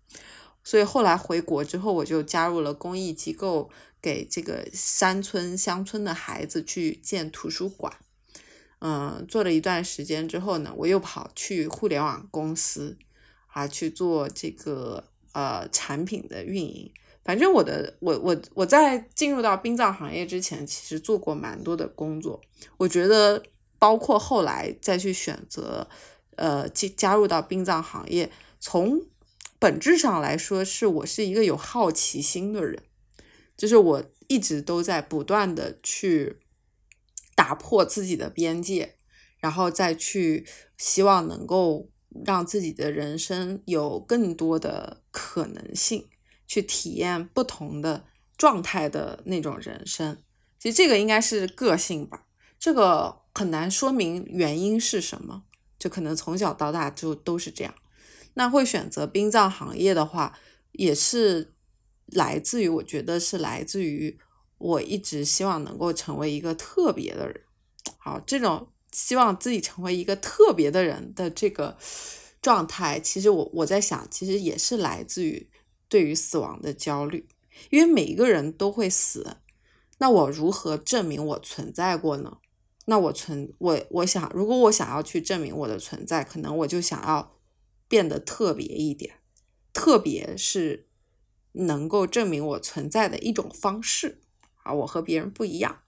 [0.63, 3.71] 所以后来回国之后，我就加入了公益机构，
[4.03, 7.97] 给这个山村乡村的孩子去建图书馆。
[8.87, 12.99] 嗯，做了一段时间之后呢，我又跑去互联网公司，
[13.47, 16.93] 啊，去做这个呃产品的运营。
[17.25, 22.39] 反正我的我我我在进入到殡葬行业之前，其实做过蛮多的工作。
[22.77, 23.43] 我觉得，
[23.79, 25.89] 包括后来再去选择，
[26.37, 28.31] 呃，加加入到殡葬行业，
[28.61, 29.01] 从
[29.59, 32.83] 本质上来说，是我是一个有好奇心的人，
[33.57, 36.37] 就是我一直都在不断的去
[37.35, 38.97] 打破自己的边界，
[39.39, 41.89] 然后再去希望能够
[42.25, 46.09] 让自己的人生有更多的可能性。
[46.47, 48.05] 去体验不同的
[48.37, 50.19] 状态的那种人生，
[50.59, 52.27] 其实这个应该是个性吧，
[52.61, 55.45] 这个很难说明原因是什么，
[55.79, 57.75] 就可能从小到大就都是这样。
[58.35, 60.39] 那会选择殡葬行业的话，
[60.73, 61.55] 也是
[62.05, 64.19] 来自于我觉得是来自于
[64.59, 67.41] 我一直希望能够成为一个特别的人。
[67.99, 71.77] 好，这种希望自己成为一个特别的人的这个
[72.41, 75.49] 状态，其实我我在想，其实也是来自于
[75.89, 77.29] 对于死亡的焦虑，
[77.71, 79.39] 因为每一个人都会死，
[79.99, 82.39] 那我如何证明我存在过呢？
[82.87, 87.33] 那我存我我想，如果我想要去证明我的存在，可能我就想要。
[87.87, 89.21] 变得特别一点，
[89.73, 90.89] 特别是
[91.53, 94.23] 能够证明我存在的一种方式
[94.65, 95.79] 啊，我和别人不一样，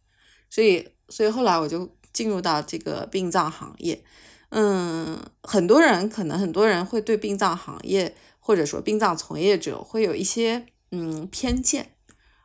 [0.48, 4.04] 所以，所以后来我就进入到这个殡葬行业。
[4.50, 11.96] 嗯，很多人可能很多人会对殡葬行业或者说殡葬从业者会有一些嗯偏见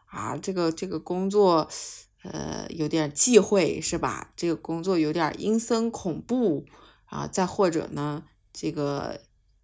[0.06, 1.70] 啊，这个这个工作
[2.24, 4.34] 呃有点忌讳是吧？
[4.36, 6.66] 这个工作有点阴森恐怖
[7.06, 9.22] 啊，再或者呢这个。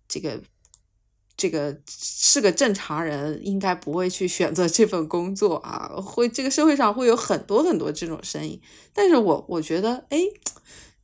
[0.09, 0.41] 这个
[1.37, 5.87] 这个是个正常人，应该不会去选择这份工作啊。
[6.01, 8.59] 会这个社会上会有很多很多这种声音，
[8.91, 10.19] 但是我我觉得，哎，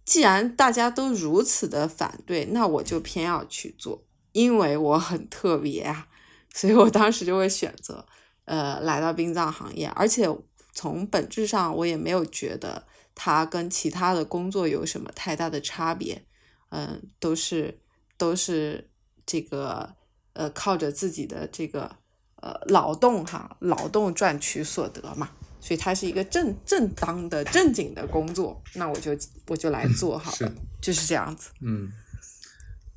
[0.04, 6.08] 既然大家都如此的反对，那我就偏要去做，因为我很特别啊。
[6.56, 8.04] 所以我当时就会选择，
[8.46, 10.28] 呃，来到殡葬行业，而且
[10.74, 16.26] 从本质上我也没有觉得它跟其他的工作有什么太大的差别，
[16.70, 17.80] 嗯，都是
[18.18, 18.90] 都是。
[19.26, 19.96] 这个
[20.34, 21.96] 呃，靠着自己的这个
[22.42, 25.30] 呃劳动哈，劳动赚取所得嘛，
[25.62, 29.16] 所以它是一个正正当的正经的工作，那我就
[29.48, 30.32] 我就来做哈，
[30.82, 31.52] 就是这样子。
[31.62, 31.92] 嗯，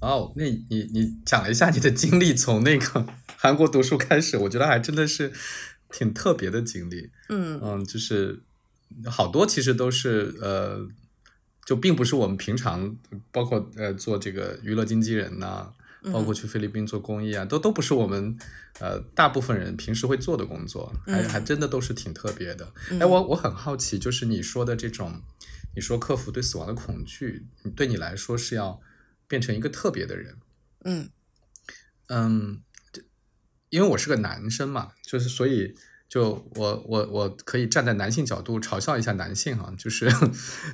[0.01, 3.07] 哦，那你你讲了一下你的经历，从那个
[3.37, 5.33] 韩国读书开始，我觉得还真的是
[5.91, 7.11] 挺特别的经历。
[7.29, 8.43] 嗯嗯，就是
[9.05, 10.89] 好多其实都是呃，
[11.67, 12.97] 就并不是我们平常
[13.31, 15.71] 包括呃做这个娱乐经纪人呐。
[16.13, 18.37] 包括去菲律宾做公益啊，都都不是我们
[18.79, 22.73] 呃大部分人平时会做的工作，还还真的都是挺特别的。
[23.01, 25.23] 哎，我我很好奇，就是你说的这种，
[25.75, 28.81] 你说克服对死亡的恐惧，对你来说是要
[29.27, 30.37] 变成一个特别的人。
[30.85, 31.11] 嗯
[32.09, 32.63] 嗯，
[33.71, 35.75] 因为我是个男生嘛，就是所以
[36.09, 40.09] 就我我我可以站在男性角度嘲笑一下男性哈，就是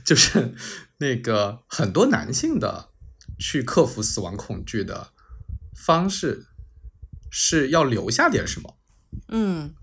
[0.05, 0.53] 就是
[0.99, 2.91] 那个很多男性的
[3.39, 5.12] 去克服死亡恐惧的。
[5.85, 6.47] 方式
[7.31, 8.79] 是要留下点什么？
[9.29, 9.75] 嗯，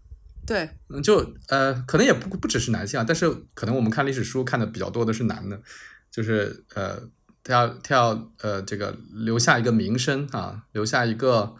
[0.45, 5.61] 对，嗯，就呃，可能也不不只是男性啊，但是可能我们看历史书看的比较多的是男的，
[6.09, 7.09] 就是呃，
[7.43, 11.55] 他要他要呃，这个留下一个名声啊，留下一个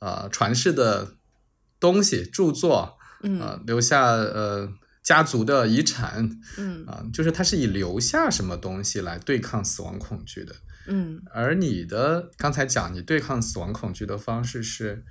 [0.00, 1.14] 呃传世的
[1.78, 4.68] 东西著作，嗯，留下呃
[5.02, 10.56] 家族的遗产，嗯啊，就是他是以留下什么东西来对抗死亡恐惧的。
[10.86, 15.04] 嗯，而你的刚才讲，你对抗死亡恐惧的方式是，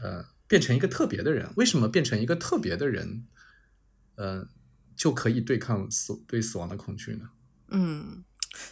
[0.00, 1.52] 呃，变成一个特别的人。
[1.56, 3.26] 为什么变成一个特别的人，
[4.16, 4.46] 呃，
[4.96, 7.30] 就可以对抗死对死亡的恐惧呢？
[7.68, 8.24] 嗯，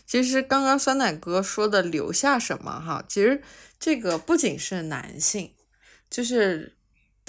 [0.07, 3.43] 其实刚刚酸奶哥说的留下什么哈，其实
[3.78, 5.53] 这个不仅是男性，
[6.09, 6.77] 就是。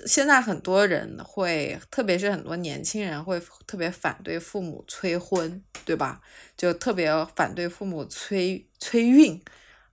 [0.05, 6.21] 现在很多人会，特别是很多年轻人会特别反对父母催婚，对吧？
[6.57, 9.41] 就特别反对父母催催孕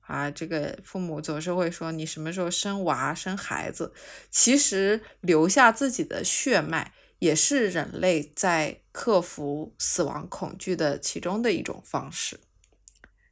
[0.01, 0.31] 啊。
[0.31, 3.93] 这个父母总是会说你什么时候生娃生孩子。
[4.31, 12.41] 其实留下自己的血脉，也是人类在克服死亡恐惧的其中的一种方式，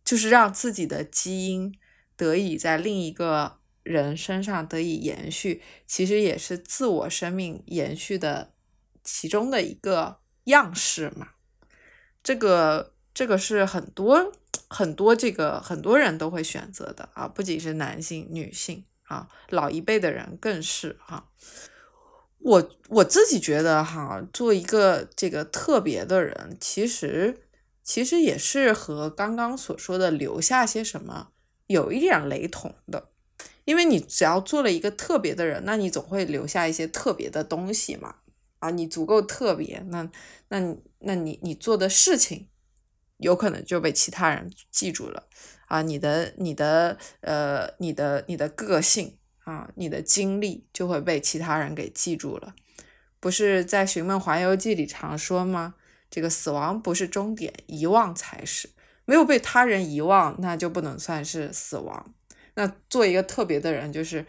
[0.05, 1.75] 就是让自己的基因
[2.17, 3.59] 得以在另一个。
[3.85, 8.53] 人身上得以延续，其实也是自我生命延续的
[9.05, 11.29] 其中的一个样式嘛。
[12.23, 14.33] 这个这个是很多
[14.69, 21.29] 很多这个很多人都会选择的啊，不仅是男性、女性啊，老一辈的人更是哈。
[22.39, 27.43] 我我自己觉得哈，做一个这个特别的人，其实
[27.83, 31.29] 其实也是和刚刚所说的留下些什么
[31.67, 33.11] 有一点雷同的。
[33.65, 38.17] 因为你只要做了一个特别的人，那你总会留下一些特别的东西嘛。
[38.59, 40.11] 啊，你足够特别，那
[40.49, 42.49] 那那你你做的事情，
[43.19, 45.29] 有可能就被其他人记住了。
[45.67, 52.55] 啊，你的你的呃你的你的个性啊，你的经历就会被其他人给记住了。
[53.21, 55.75] 不是在《寻梦环游记》里常说吗？
[56.11, 58.71] 这个死亡不是终点，遗忘才是。
[59.05, 62.15] 没有被他人遗忘，那就不能算是死亡。
[62.55, 64.25] 那做一个特别的人，就是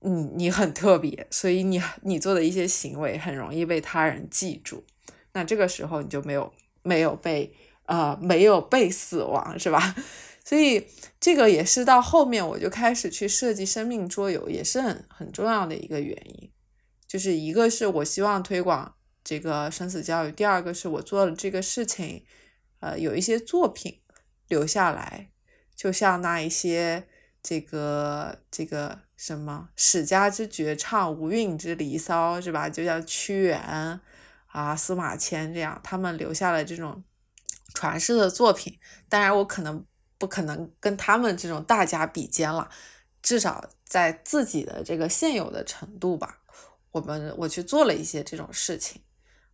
[0.00, 4.84] 你你很特别，所以你你做的一些行为很容易被他人记住。
[5.32, 6.52] 那这个时候你就没有
[6.82, 7.54] 没有被
[7.84, 9.94] 呃没有被死亡，是吧？
[10.44, 10.86] 所以
[11.18, 16.50] 这个也是到后面我就开始去设计生命桌游，也是很很重要的一个原因。
[17.06, 22.24] 就是一个是我希望推广这个生死教育，第二个是我做了这个事情，
[22.80, 24.00] 呃，有一些作品
[24.48, 25.30] 留下来，
[25.74, 27.06] 就像那一些
[27.46, 32.68] 这个这个什么史家之绝唱、无韵之离骚，是吧？
[32.68, 33.60] 就像屈原
[34.48, 37.04] 啊、司马迁这样，他们留下了这种
[37.72, 38.78] 传世的作品。
[39.08, 39.86] 当然，我可能。
[40.18, 42.70] 不可能跟他们这种大家比肩了，
[43.20, 46.38] 至少在自己的这个现有的程度吧。
[46.90, 49.02] 我们我去做了一些这种事情，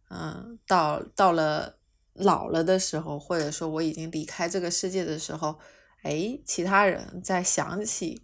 [0.08, 1.78] 嗯，到到了
[2.12, 5.58] 老了的时候，或者说我已经离开这个世界的时候，
[6.02, 8.22] 哎，其他人在想起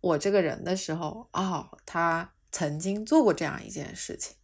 [0.00, 4.36] 我这个人的时候，哦，他曾经做过这样一件事情。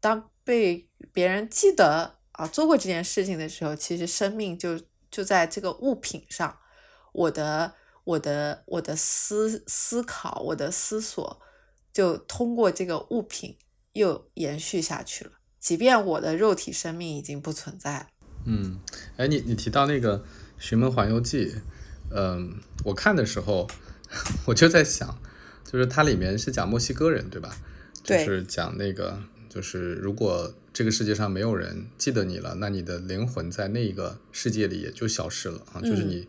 [0.00, 4.80] 当被别人记得啊做过这件事情的时候，其实生命就。
[5.12, 6.56] 就在这个物品上，
[7.12, 11.40] 我的我的我的思思考，我的思索，
[11.92, 13.58] 就通过这个物品
[13.92, 15.32] 又延续下去了。
[15.58, 18.06] 即便我的肉体生命已经不存在了。
[18.46, 18.78] 嗯，
[19.16, 20.18] 哎，你你提到那个
[20.60, 21.46] 《寻梦环游记》，
[22.10, 22.54] 嗯，
[22.84, 23.68] 我看的时候
[24.46, 25.18] 我就在想，
[25.64, 27.56] 就是它里面是讲墨西哥人对吧？
[28.04, 30.54] 就是讲那个，就是如果。
[30.72, 35.82] 这个世界上没有人记得你了，那你的灵魂在那个世界里也就消失了啊！
[35.82, 36.28] 就是你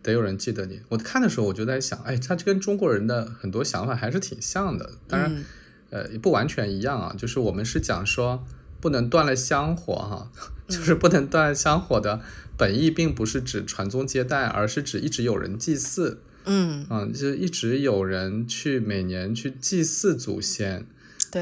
[0.00, 0.80] 得有人记得你。
[0.90, 4.92] 我看的时候我就在想，哎，他这跟中国人的很多想法还是挺像的。
[5.08, 5.44] 当然，
[5.90, 7.12] 呃，不完全一样啊。
[7.18, 8.46] 就是我们是讲说
[8.84, 10.30] 不能断了香火哈，
[10.68, 12.20] 就是不能断香火的
[12.58, 16.20] 本意，并不是指传宗接代，而是指一直有人祭祀。
[16.44, 20.86] 嗯嗯，就是一直有人去每年去祭祀祖先。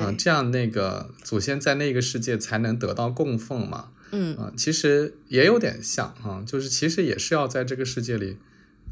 [0.00, 3.88] 啊，这样那个祖先在那个世界才能得到供奉嘛？
[4.12, 8.36] 嗯啊，其实也有点像啊，就是其实也是要在这个世界里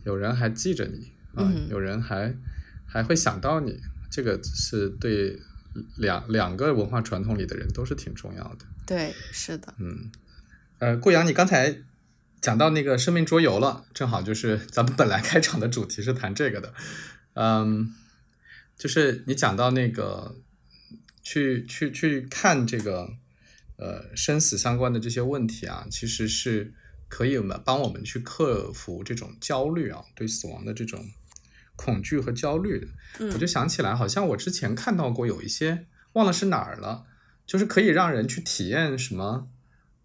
[0.05, 2.35] 有人还记着你啊，有人还
[2.85, 3.79] 还会想到你，
[4.11, 5.39] 这个是对
[5.97, 8.67] 两两个文化传统里的人都是挺重要的。
[8.87, 9.75] 对，是的。
[9.79, 10.11] 嗯，
[10.79, 11.77] 呃，顾阳，你刚才
[12.41, 16.75] 讲到那个生命桌游了，正好就是咱们本来开场的主题是谈这个的，
[17.35, 17.95] 嗯，
[18.77, 20.37] 就是你讲到那个。
[21.23, 23.09] 去去去看这个，
[23.77, 26.73] 呃，生死相关的这些问题啊，其实是
[27.09, 31.07] 可以们帮我们去克服这种焦虑啊，对死亡的这种
[31.81, 32.87] 恐惧和焦虑的。
[33.33, 37.05] 我就想起来，好像我之前看到过有一些，忘了是哪儿了，
[37.47, 39.49] 就是可以让人去体验什么，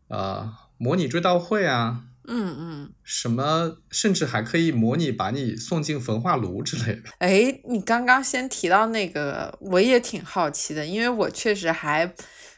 [0.07, 2.05] 呃，模拟追悼会啊。
[2.27, 7.03] 嗯嗯，什么，甚至还可以模拟把你送进焚化炉之类的。
[7.19, 12.11] 哎，你刚刚先提到那个，我也挺好奇的，因为我确实还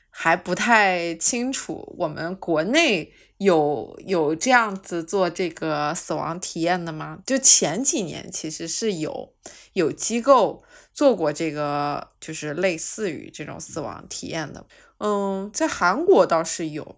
[0.10, 7.20] 还不太清楚，我们国内有有这样子做这个死亡体验的吗？
[7.26, 9.34] 就前几年其实是有
[9.74, 10.64] 有机构
[10.94, 14.66] 做过这个，就是类似于这种死亡体验的。
[15.00, 16.98] 嗯，在韩国倒是有。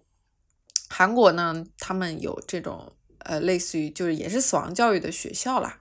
[0.88, 5.78] 韩国呢，他们有这种呃，类似于就是也是死亡教育的学校啦，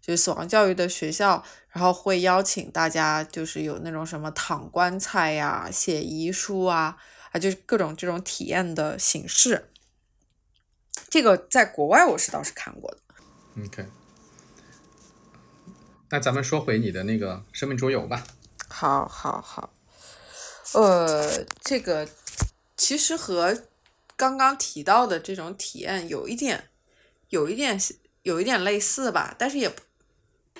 [0.00, 6.96] 就是死亡教育的学校，然后会邀请大家，就是有那种什么躺棺材呀、写遗书啊，
[7.32, 9.70] 啊，就是各种这种体验的形式。
[11.08, 12.98] 这个在国外我是倒是看过的。
[13.64, 13.86] OK，
[16.10, 18.24] 那咱们说回你的那个生命桌游吧。
[18.68, 19.72] 好，好，好。
[20.74, 22.08] 呃，这个
[22.76, 23.62] 其实和。
[24.14, 26.70] 刚刚提到的这种体验有一点，
[27.30, 27.80] 有一点，
[28.22, 29.74] 有一点类似吧，但是也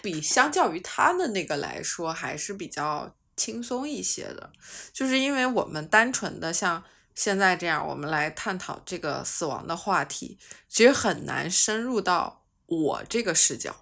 [0.01, 4.51] 比相较于他的那个来说还是比较轻松一些的，
[4.93, 6.83] 就是因为我们单纯的像
[7.14, 10.38] 现在这样，我们来探讨这个死亡的话题，
[10.68, 13.76] 其实很难深入到我这个视角。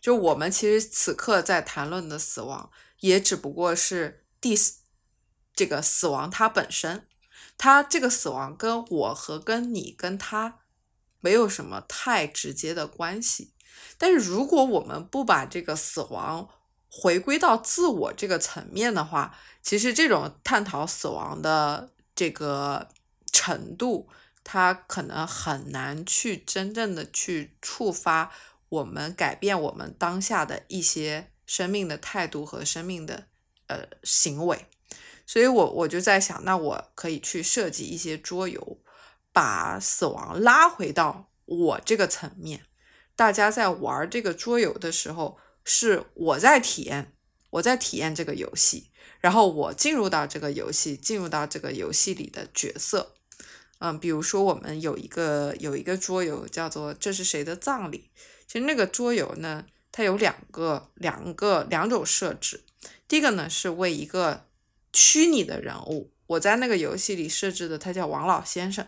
[0.00, 2.70] 就我们其实此刻在谈论的死亡，
[3.00, 4.56] 也只不过是第
[5.54, 7.06] 这个死亡它本身。
[7.56, 10.60] 它这个死亡跟我和跟你跟他
[11.20, 13.52] 没有什么太直接的关系，
[13.98, 16.48] 但是如果我们不把这个死亡
[16.88, 22.88] 回归到自我这个层面的话，其实这种探讨死亡的这个
[23.32, 24.08] 程度，
[24.42, 28.32] 它可能很难去真正的去触发
[28.68, 33.28] 我们改变我们当下的一些生命的态度和生命的
[33.68, 34.66] 呃行为。
[35.24, 38.80] 所以，我我就在想，那我可以去设计一些桌游，
[39.32, 42.64] 把死亡拉回到我这个层面。
[43.14, 47.12] 大家在玩这个桌游的时候，是我在体验，
[47.50, 48.87] 我在体验这个游戏，
[49.20, 53.14] 然后我进入到这个游戏，进入到这个游戏里的角色，
[53.80, 58.10] 嗯，比如说我们有一个有一个桌游叫做《这是谁的葬礼》，
[58.46, 62.62] 其实那个桌游呢，它有两个两个两种设置。
[63.08, 64.46] 第一个呢是为一个
[64.92, 68.86] 虚拟的人物，我在那个游戏里设置的他叫王老先生，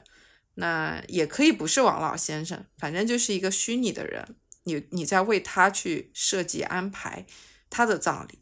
[0.54, 7.26] 那也可以不是王老先生，反正就是一个虚拟的人，你你在为他去设计安排
[7.68, 8.38] 他的葬礼。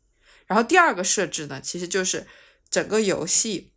[0.48, 2.26] 然后第二个设置呢，其实就是
[2.68, 3.72] 整个游戏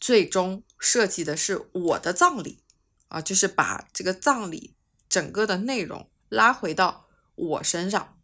[0.00, 0.64] 最终。
[0.78, 2.62] 设计的是我的葬礼
[3.08, 4.76] 啊，就是把这个葬礼
[5.08, 8.18] 整个的内容拉回到我身上。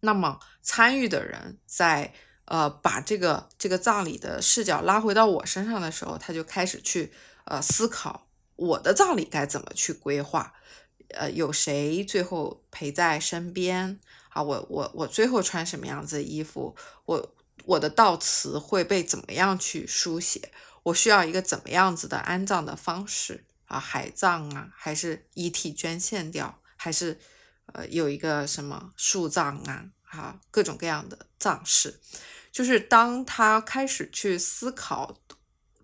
[0.00, 2.14] 那么参与的人在
[2.46, 7.12] 呃把这个这个葬礼的视角拉回到我身上的时候，他就开始去
[7.44, 10.54] 呃思考我的葬礼该怎么去规划，
[11.10, 14.00] 呃有谁最后陪在身边
[14.42, 16.76] 我我我最后穿什么样子的衣服？
[17.06, 17.34] 我
[17.64, 20.52] 我的悼词会被怎么样去书写？
[20.84, 23.78] 我需要一个怎么样子的安葬的方式啊？
[23.78, 27.20] 海葬啊，还是遗体捐献掉，还是
[27.66, 29.90] 呃有一个什么树葬啊？
[30.04, 32.00] 啊，各种各样的葬式，
[32.50, 35.16] 就是当他开始去思考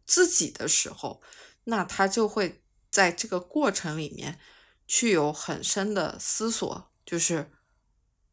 [0.04, 1.22] 自己的时候，
[1.64, 4.40] 那他就会在这个过程里面
[4.88, 7.52] 去有很深的思索，就是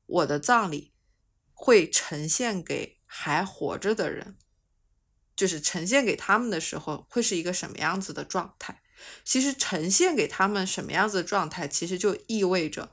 [0.06, 0.94] 我的葬礼
[1.54, 4.38] 会呈现给还活着的人。
[5.36, 8.82] 就是呈现给他们的时候，会是一个什么样子的状态？
[9.26, 12.92] 其实呈现给他们什么样子的状态，其实就意味着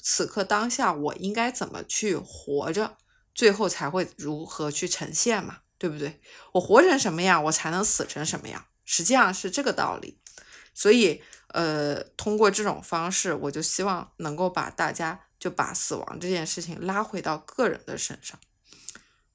[0.00, 2.96] 此刻当下我应该怎么去活着，
[3.34, 6.20] 最后才会如何去呈现嘛，对不对？
[6.52, 10.20] 我活成什么样，我才能死成什么样，实际上是这个道理。
[10.72, 18.38] 所以，呃，通过这种方式，我就希望能够把大家就把死亡这件事情拉回到个人的身上。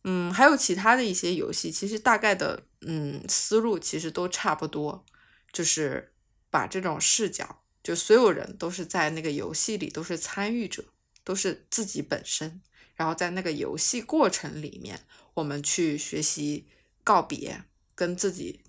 [0.04, 5.06] 嗯，还有其他的一些游戏，其实大概的嗯思路其实都差不多，
[5.52, 6.12] 就是
[6.50, 10.84] 把这种视角，就所有人都是在那个游戏里都是参与者，
[11.24, 12.62] 都是自己本身，
[12.96, 16.68] 然后在那个游戏过程里面，我们去学习
[17.04, 18.64] 告别，跟自己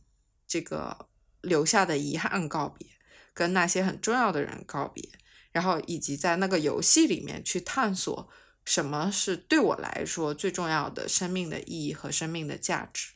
[0.46, 1.08] 这个
[1.40, 2.86] 留下的遗憾告别，
[3.32, 5.08] 跟那些很重要的人告别，
[5.52, 8.28] 然后以及在那个游戏里面去探索。
[8.64, 13.14] 什么是对我来说最重要的生命的意义和生命的价值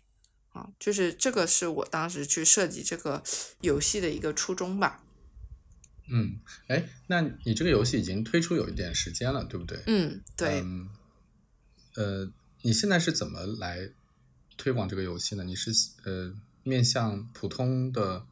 [0.51, 0.71] 啊？
[0.81, 3.23] 就是这个是我当时去设计这个
[3.61, 5.05] 游戏的一个初衷吧。
[6.09, 9.81] 嗯，哎，那你这个游戏已经推出有一点时间了，对不对？
[9.87, 10.61] 嗯，对。
[10.63, 10.89] 嗯，
[11.95, 12.33] 呃，
[12.63, 13.89] 你现在是怎么来
[14.57, 15.45] 推广这个游戏呢？
[15.45, 15.71] 你是
[16.03, 16.35] 呃
[16.65, 18.27] 面向普通的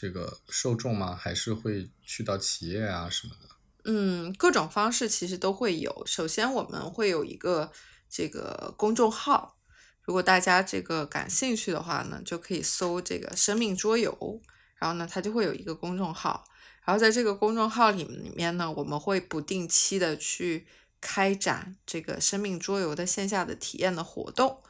[0.00, 1.16] 这个受众吗？
[1.16, 3.48] 还是会去到企业啊什么的？
[3.84, 6.04] 嗯，各种方式其实都会有。
[6.06, 7.72] 首先，我们会有一个
[8.08, 9.56] 这个公众号，
[10.02, 14.40] 如果大家这个感兴趣的话呢，就可以搜这个“生命桌游”，
[14.78, 16.44] 然后呢，它就会有一个公众号。
[16.84, 18.04] 然后在这个公众号里
[18.36, 20.66] 面呢，我们会不定期的去
[21.00, 24.62] 开展这个生命桌游的线下的体验的活动。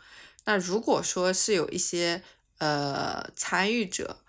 [0.45, 2.22] 那如果说是有一些
[2.59, 4.20] 呃参与者，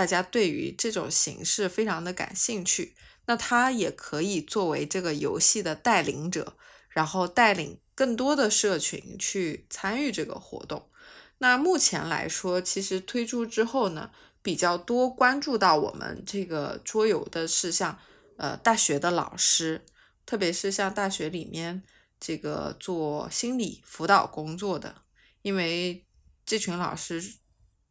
[0.00, 2.94] 大家对于这种形式非常的感兴趣。
[3.26, 6.56] 那他也可以作为这个游戏的带领者，
[6.88, 10.88] 然后带领更多的社群去参与这个活动。
[11.36, 17.98] 那目前来说，其实推出之后呢，比较多关注到我们这个桌游的是像
[18.38, 19.84] 呃大学的老师，
[20.24, 21.82] 特别是像大学里面
[22.18, 25.02] 这个做心理辅导工作的，
[25.42, 26.06] 因为
[26.46, 27.22] 这群老师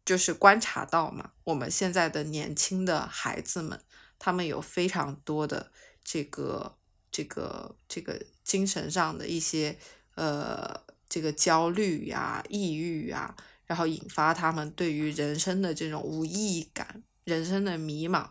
[0.10, 3.80] 就是观察到嘛，我们现在的年轻的孩子们。
[4.18, 5.72] 他们有非常多的
[6.03, 6.76] 这个、
[7.12, 9.78] 这个、这个精神上的一些
[10.16, 13.36] 呃，这个焦虑呀、抑郁啊，
[13.68, 18.28] 然后引发他们对于人生的这种无意义感、人生的迷茫，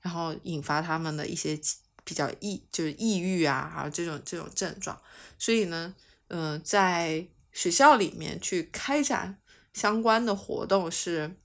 [0.00, 1.60] 然后引发他们的一些
[2.04, 4.98] 比较抑，就是抑郁啊，还有这种这种症状。
[5.38, 5.94] 所以呢，
[6.28, 9.38] 嗯，在学校里面去开展
[9.78, 11.38] 相关的活动是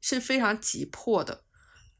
[0.00, 1.42] 是非常急迫的。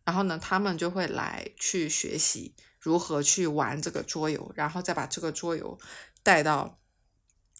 [0.04, 5.78] 然后呢，他们就会来去学习如何去玩这个桌游，然后再把这个桌游
[6.22, 6.78] 带到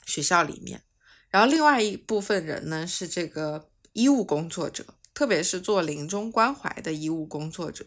[0.07, 0.83] 学校里面。
[1.29, 7.85] 然后另外一部分人呢，是这个医务工作者，特别是做临终关怀的医务工作者。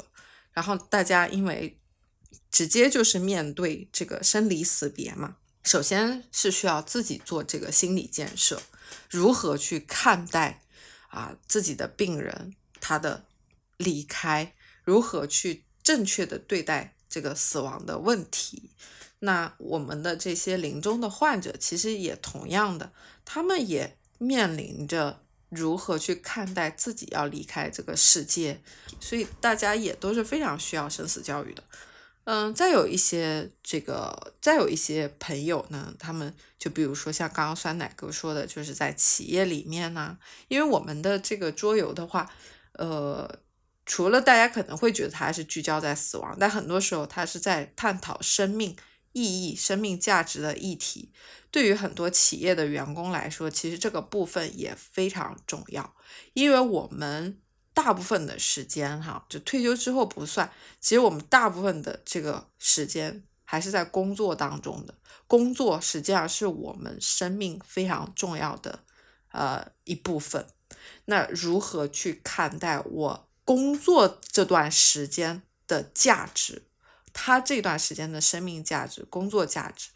[0.53, 1.79] 然后大家因为
[2.51, 8.61] 直接就是面对这个生离死别嘛，首先是需要自己做这个心理建设，
[9.09, 10.61] 如何去看待
[11.09, 13.25] 啊自己的病人他的。
[13.77, 18.69] 离开，如何去正确的对待这个死亡的问题？
[19.17, 22.93] 那我们的这些临终的患者，其实也同样的，
[23.25, 28.61] 他们也面临着如何去看待自己要离开这个世界，
[28.99, 31.63] 所以大家也都是非常需要生死教育的。
[32.25, 40.17] 嗯，再有一些这个，再有一些朋友呢，他们就比如说像刚刚酸奶哥说的，就是在企业里面呢，
[40.47, 42.31] 因为我们的这个桌游的话，
[42.73, 43.39] 呃，
[43.87, 48.75] 除了大家可能会觉得它是聚焦在死亡，但很多时候它是在探讨生命
[49.13, 51.11] 意义、生命价值的议题。
[51.49, 55.95] 对于很多企业的员工来说，其实这个部分也非常重要，
[56.33, 57.39] 因为我们。
[57.73, 60.51] 大部分的时间，哈，就退休之后不算。
[60.79, 64.93] 其实我们大部分的这个时间还是在工作当中的。
[65.27, 68.83] 工作实际上是我们生命非常重要的
[69.31, 70.45] 呃一部分。
[71.05, 76.63] 那如何去看待我工作这段时间的价值？
[77.13, 79.89] 他这段时间的生命价值、工作价值，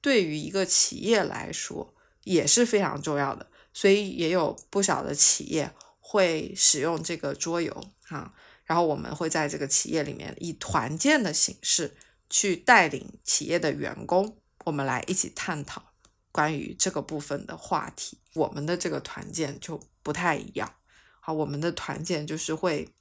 [0.00, 1.94] 对于一个企业来说
[2.24, 3.46] 也是非常重要的。
[3.72, 5.72] 所以也有不少的企业。
[6.14, 8.32] 会使用这个桌游哈，
[8.66, 11.96] 然后我们会在这个企业里面以团建的形式
[12.30, 15.92] 去带领企业的员工，我们来一起探讨
[16.30, 18.20] 关于这个部分的话题。
[18.34, 20.76] 我们的这个团建就不太一样，
[21.18, 22.94] 好，我们的团建就是会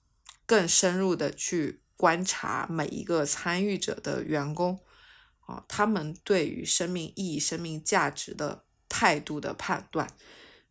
[0.48, 4.80] 更深入的去观察每一个参与者的员工
[5.42, 10.10] 啊，他们对于生命意义、生命价值的态度的判断，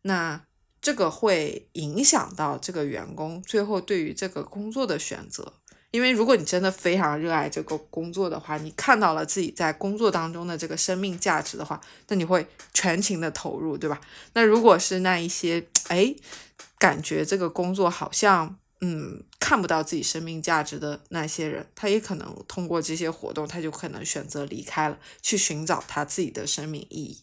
[0.01, 0.45] 那。
[0.83, 5.55] 这个会影响到这个员工最后对于这个工作的选择，
[5.93, 14.01] 因为如果你真的非常热爱这个工作的话，你看到了自己在工作当中的这个生命价值的话，那你会全情的投入，对吧？
[14.35, 16.13] 那如果是那一些哎，
[16.79, 27.19] 感觉这个工作好像嗯看不到自己生命价值的那些人，他也可能通过这些活动，他就可能选择离开了，去寻找他自己的生命意义。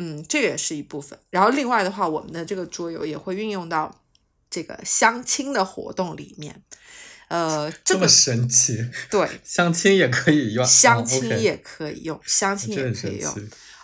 [0.00, 1.18] 嗯，这也是一部分。
[1.28, 4.00] 然后另外的话，我们的这个桌游也会运用到
[4.48, 6.62] 这个相亲的活动里面。
[7.26, 8.88] 呃，这么神奇？
[9.10, 13.34] 对，相亲也可以用，相亲也可以用，相亲也可以用。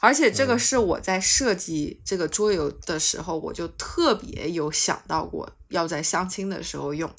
[0.01, 7.11] 而且这个是我在设计这个桌游的时候，我就特别有想到过要在相亲的时候用，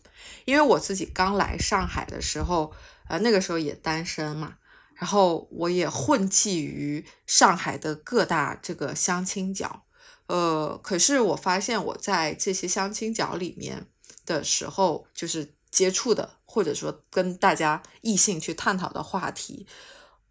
[0.45, 2.71] 因为我自己刚来上海的时候，
[3.09, 4.55] 呃，那个时候也单身嘛。
[4.95, 9.83] 然后我也混迹于上海的各大这个相亲角，
[10.27, 13.87] 呃，可是我发现我在这些相亲角里面
[14.25, 19.67] 的时候，就是接触的或者说跟大家异性去探讨的话题，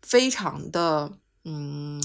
[0.00, 1.12] 非常的，
[1.44, 2.02] 嗯，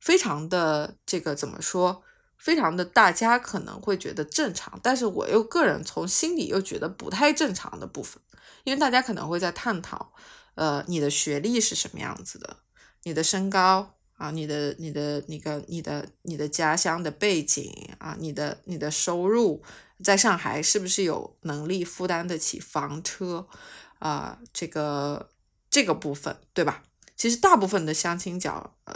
[0.00, 2.02] 非常的这个怎么说？
[2.38, 8.20] 非常的大家可能会觉得正常，但是我又个人从心里又觉得不太正常的部分，
[8.64, 10.12] 因为大家可能会在探讨。
[10.54, 12.58] 呃，你的学历是什么样子的？
[13.04, 19.60] 你的身高啊，你的、你的、那个、你的、你的家乡的背景啊，你的、你的收入，
[20.04, 23.48] 在上海是不是有能力负担得起房车
[23.98, 24.38] 啊？
[24.52, 25.30] 这个
[25.68, 26.84] 这个部分，对吧？
[27.16, 28.94] 其实大部分的相亲角，呃，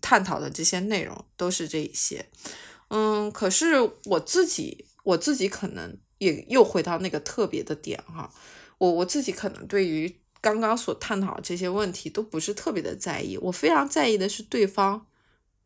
[0.00, 2.28] 探讨的这些内容都是这一些。
[2.88, 3.74] 嗯，可是
[4.06, 8.32] 我自己，我自己可能也又回到那个特别的点哈，
[8.78, 10.20] 我我自己可能对于。
[10.42, 15.06] 刚刚所探讨的这些问题都不是特别的在意，我非常在意的是对方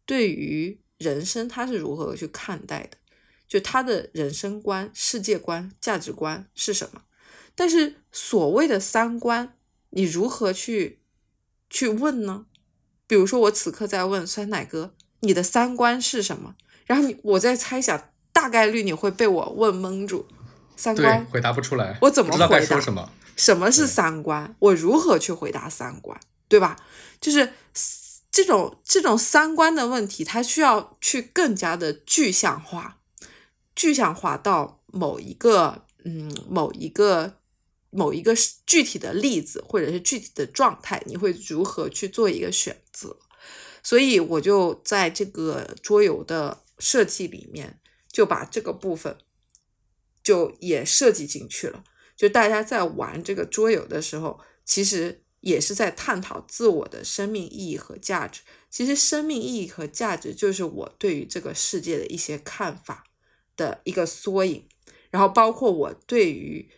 [0.04, 2.98] 对于人生他是如何去看待的，
[3.48, 7.00] 就他的人生观、世界观、价值观是什么。
[7.54, 9.54] 但是所谓的三观，
[9.90, 11.00] 你如何去
[11.70, 12.44] 去问呢？
[13.06, 16.54] 比如说我此刻在问酸奶哥，你的三观是什么？
[16.84, 20.26] 然后你我在猜想，大概率你会被我问蒙住，
[20.76, 22.78] 三观回答不出来，我怎么回答？
[22.78, 23.10] 什么？
[23.36, 24.56] 什么是三观？
[24.58, 26.18] 我如何去回答三观？
[26.48, 26.76] 对吧？
[27.20, 27.52] 就是
[28.30, 33.00] 这种这种三观的问题，它需要去更加的具象化，
[33.74, 37.38] 具象化到某一个嗯某一个
[37.90, 38.34] 某一个
[38.66, 43.16] 具体的例子或者是具体的状态，你会如何去做一个选择？
[43.82, 47.80] 所以我就在这个桌游的设计里面，
[48.10, 49.16] 就把这个部分
[50.22, 51.84] 就也设计进去了。
[52.16, 58.40] 就大家在玩这个桌游的时候，其实也是在探讨自我的生命意义和价值。
[58.70, 63.04] 其实生命意义和价值就是我对于这个世界的一些看法
[63.56, 64.66] 的一个缩影，
[65.10, 66.68] 然后包括我对于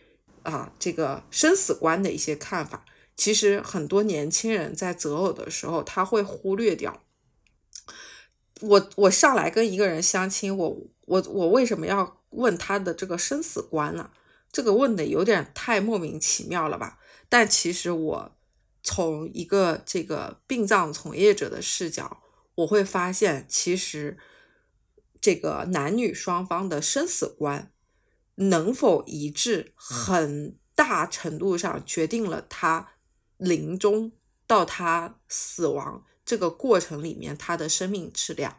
[0.43, 2.85] 啊这个生死观的一些看法。
[3.15, 7.03] 其实很多年轻人在择偶的时候，他会忽略掉。
[8.61, 14.09] 我我上来跟一个人相亲，我我我为什么要问他的这个生死观呢？
[14.51, 16.99] 这个问的有点太莫名其妙了吧？
[17.27, 18.35] 但其实我
[18.81, 22.23] 从一个这个殡葬从业者的视角，
[22.55, 24.17] 我会发现，其实
[25.21, 27.71] 这个男女双方的生死观
[28.35, 32.93] 能否一致，很大程度上决定了他
[33.37, 34.11] 临终
[34.47, 38.57] 到他死亡这个过程里面他的生命质量。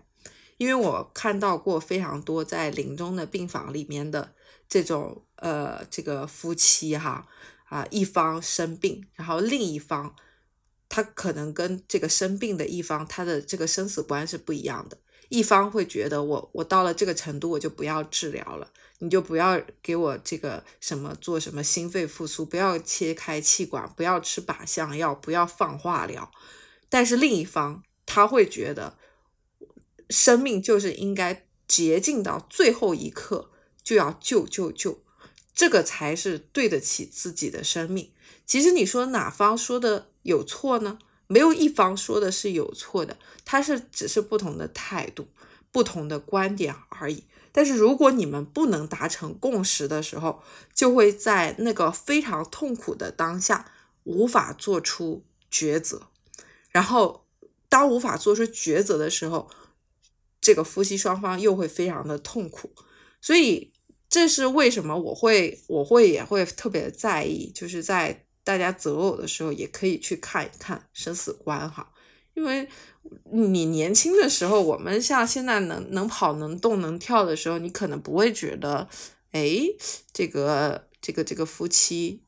[0.59, 4.35] 因为我看到过非常多在临终的病房里面的
[4.69, 7.27] 这种呃这个夫妻哈
[7.65, 10.15] 啊一方生病，然后另一方
[10.89, 14.99] 他可能跟这个生病的一方他的这个生死观是不一样的。
[15.29, 26.29] 一方会觉得我我到了这个程度我就不要治疗了，你就不要给我这个什么做什么心肺复苏，不要切开气管，不要吃靶向药，不要放化疗。
[26.89, 28.99] 但是另一方他会觉得，
[30.09, 33.53] 生命就是应该竭尽到最后一刻
[33.85, 35.01] 就要救救救，
[35.61, 38.11] 这个才是对得起自己的生命。
[38.47, 40.99] 其实你说哪方说的有错呢？
[41.27, 45.29] 没有一方说的是有错的，他是只是不同的态度、
[45.71, 47.25] 不同的观点而已。
[47.53, 50.43] 但是如果你们不能达成共识的时候，
[50.75, 53.71] 就会在那个非常痛苦的当下
[54.05, 56.09] 无法做出抉择。
[56.71, 57.27] 然后
[57.69, 59.51] 当无法做出抉择的时候，
[60.41, 62.73] 这个夫妻双方又会非常的痛苦。
[63.21, 63.75] 所以
[64.11, 68.27] 这是为什么我会我会也会特别在意，就是在。
[68.43, 71.93] 大家择偶的时候也可以去看一看生死观哈，
[72.35, 72.67] 因为
[73.31, 78.89] 你年轻的时候，我们像现在能能跑能动能跳的时候，你可能不会觉得，
[79.33, 79.45] 哎，
[80.13, 82.25] 这个这个这个夫妻，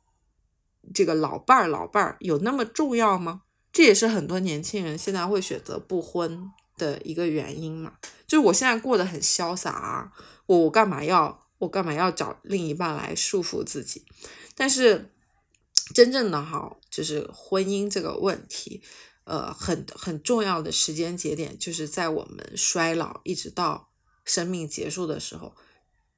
[0.95, 3.43] 这个老伴儿老伴儿有那么重要吗？
[3.72, 7.95] 这也是很多年轻人现在会选择不婚的一个原因嘛。
[8.26, 10.12] 就是我现在过得很潇洒啊，
[10.47, 14.05] 我我干嘛要我干嘛要找另一半来束缚自己？
[14.55, 15.09] 但是。
[15.95, 18.83] 真正的哈，就是婚姻这个问题，
[19.25, 23.91] 呃，很很重要的时间节点，就是在我们衰老一直到
[24.25, 25.55] 生命结束的时候，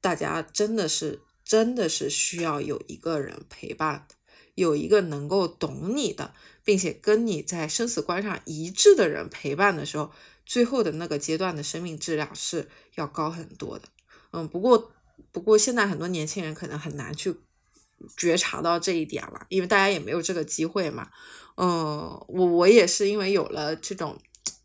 [0.00, 4.06] 大家真的是真的是需要有一个人陪伴，
[4.54, 10.12] 有一个能够懂你的，并且跟你在生死观上一致的人陪伴的时候，
[10.46, 13.88] 最后的那个阶段的生命质量是要高很多的。
[14.30, 14.92] 嗯，不过
[15.34, 17.36] 不过现在很多年轻人可能很难去。
[18.18, 21.08] 觉察到这一点了，因为大家也没有这个机会嘛。
[21.56, 24.18] 嗯，我我也是因为有了这种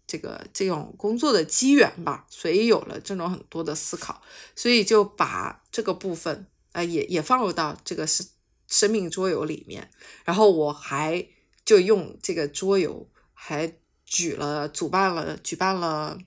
[0.05, 4.21] 这个这种工作的机缘吧，所以有了这种很多的思考，
[4.57, 8.27] 所以就把这个部分啊也也放入到这个生
[8.67, 9.89] 生命桌游里面。
[10.25, 11.25] 然后我还
[11.63, 16.17] 就用这个桌游还举了主办了举办了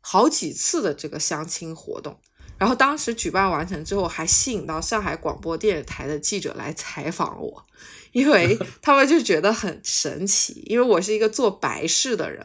[0.00, 2.18] 好几次的这个相亲活动。
[2.58, 7.64] 然后当时举办完成之后，还吸引到上海广播电视台的记者来采访我，
[8.10, 12.38] 因为 他们就觉得很神奇，因为我是一个做白事的人，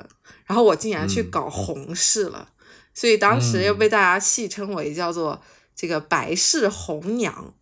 [0.45, 2.47] 然后我竟然去搞红事了，
[2.93, 5.41] 所以当时又被大家戏称为叫做
[5.76, 7.53] 这个白事红娘，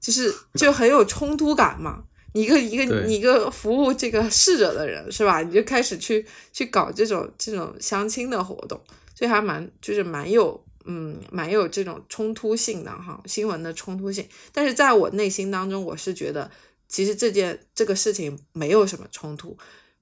[0.00, 2.04] 就是就很有冲突感嘛。
[2.32, 5.42] 你一个一个你一个服务这个逝者的人是吧？
[5.42, 8.80] 你就开始去去搞这种这种相亲的活动，
[9.14, 10.64] 所以还蛮就是蛮有。
[10.84, 14.28] 嗯，蛮有这种冲突性的哈，新闻的冲突性。
[14.52, 16.50] 但是在我内心当中，我是觉得，
[16.88, 19.56] 其实这件这个事情没有什么冲突。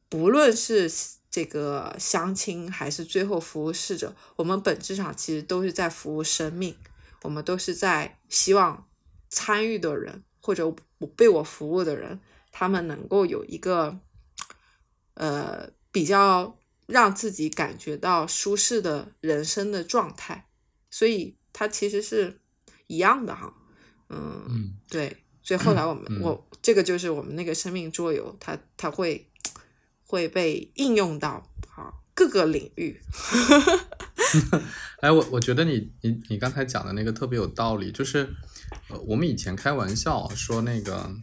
[0.09, 0.91] 不论是
[1.31, 6.75] 这个相亲，还是最后服务逝者，我们本质上其实都是在服务生命。
[7.23, 8.87] 我们都是在希望
[9.29, 10.65] 参与的人或者
[10.99, 12.21] 我被我服务的人，
[12.53, 13.99] 他们能够有一个
[15.15, 16.57] 呃比较
[16.87, 20.48] 让自己感觉到舒适的人生的状态。
[20.99, 22.41] 所以它其实是
[22.89, 23.55] 一样的哈，
[24.09, 29.31] 嗯，对，所以后来我们我这个就是我们那个生命桌游，它它会
[30.03, 33.01] 会被应用到啊各个领域。
[34.99, 38.35] 哎，我我觉得你你你刚才讲的那个特别有道理，就是
[38.89, 41.15] 呃我们以前开玩笑说那个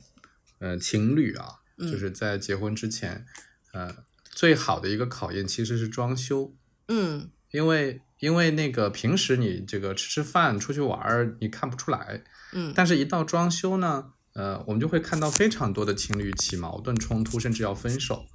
[0.60, 3.26] 呃情侣啊，就是在结婚之前，
[3.74, 6.56] 呃最好的一个考验其实是装修，
[6.88, 8.00] 嗯，因为。
[8.20, 18.26] 因为那个平时你这个吃吃饭、出去玩儿，你看不出来，嗯，但是一到装修呢，呃，我们就会看到非常多的情侣起矛盾冲突，甚至要分手。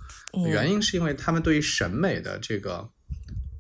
[0.47, 2.91] 原因是因为他们对于审美的这个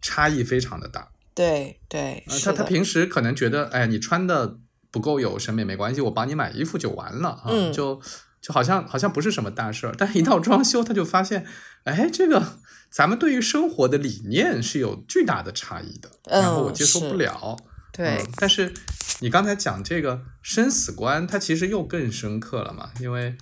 [0.00, 1.10] 差异非常的大。
[1.34, 4.58] 对对，他他平时可能觉得，哎，你穿的
[4.90, 8.00] 不够有审美没关系，我帮你买衣服就完了啊，就
[8.40, 9.94] 就好像好像不是什么大事儿。
[9.96, 11.46] 但是一到装修，他就发现，
[11.84, 12.58] 哎，这个。
[12.90, 17.56] 咱们对于生活的理念是有巨大的差异的，然后我接受不了。
[17.92, 18.74] 对，但是
[19.20, 22.90] 你刚才讲这个生死观，它其实又更深刻了嘛？
[22.98, 23.38] 因为，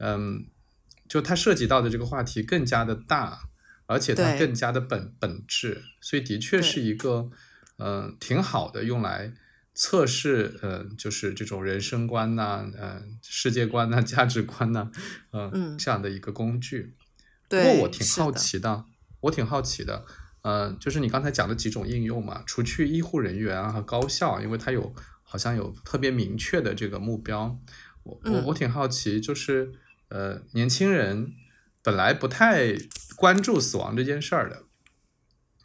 [0.00, 0.44] 嗯，
[1.08, 3.38] 就它涉及到的这个话题更加的大，
[3.86, 7.30] 而且它更加的本本质，所以的确是一个，
[7.78, 9.32] 嗯，挺好的，用来
[9.82, 14.90] 测试，呃，就是这种人生观呐，呃，世界观呐，价值观呐，
[15.32, 16.94] 嗯，这样的一个工具。
[17.48, 18.84] 不过我挺好奇的，
[19.20, 20.04] 我挺好奇的，
[20.42, 27.58] 呃，就是你刚才讲的几种应用嘛，除去医护人员啊和高校，因为它有好像有特别明确的这个目标，
[28.02, 29.72] 我我我挺好奇，就是
[30.10, 31.32] 呃，年轻人
[31.82, 32.76] 本来不太
[33.16, 34.64] 关注死亡这件事儿的，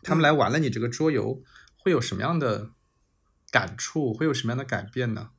[0.02, 1.44] 他们来玩了你这个桌游。
[1.78, 2.72] 会有什么样的
[3.56, 4.14] 感触？
[4.14, 5.30] 会有什么样的改变呢？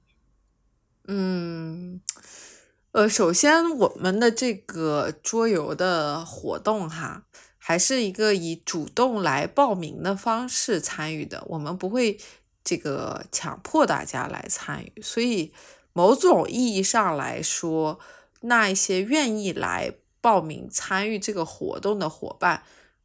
[1.07, 2.01] 嗯，
[2.93, 7.25] 呃，首先我们的这个桌游的活动哈，
[7.59, 12.19] 还是一个以主动来报名的方式参与的，我们不会
[12.65, 15.03] 这个强迫大家来参与。
[15.03, 15.53] 所以，
[15.93, 18.01] 某种意义上来说，
[18.41, 19.93] 那一些愿意来
[20.23, 22.63] 报名参与这个活动的伙伴。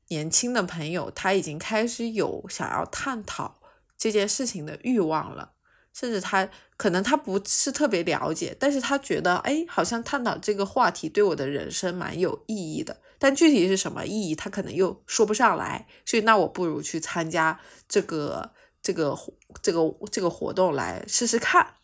[0.08, 3.61] 年轻的朋友，他已经开始有想要探讨
[4.02, 5.52] 这件事情的欲望了，
[5.94, 19.16] 甚至他可能他不是特别了解，但是他觉得，哎，好像探讨这个话题对我的人生蛮有意义的，但具体是什么意义，他可能又说不上来，所以那我不如去参加这个这个
[19.62, 19.82] 这个
[20.12, 21.76] 这个活动来试试看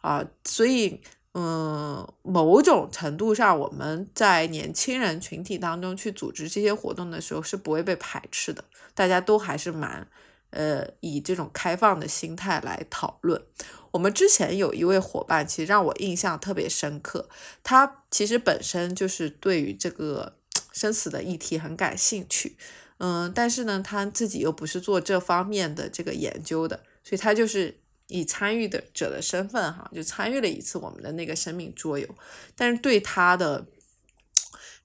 [0.00, 1.02] 啊，所以。
[1.34, 10.04] 嗯，某种程度上，我们在年轻人群体当中去组织这些活动的时候是不会被排斥的，大家都还是蛮
[10.50, 13.42] 呃以这种开放的心态来讨论。
[13.90, 17.28] 我们之前有一位伙伴，其实让我印象特别深刻，
[17.62, 20.36] 他其实本身就是对于这个
[20.72, 22.56] 生死的议题很感兴趣，
[22.98, 27.80] 嗯，但是呢，他自己又不是做这方面的这个研究的，所以他就是。
[28.10, 32.08] 以参与的者的身份，哈，就参与了一次我们的那个生命桌游，
[32.56, 33.66] 但是对他的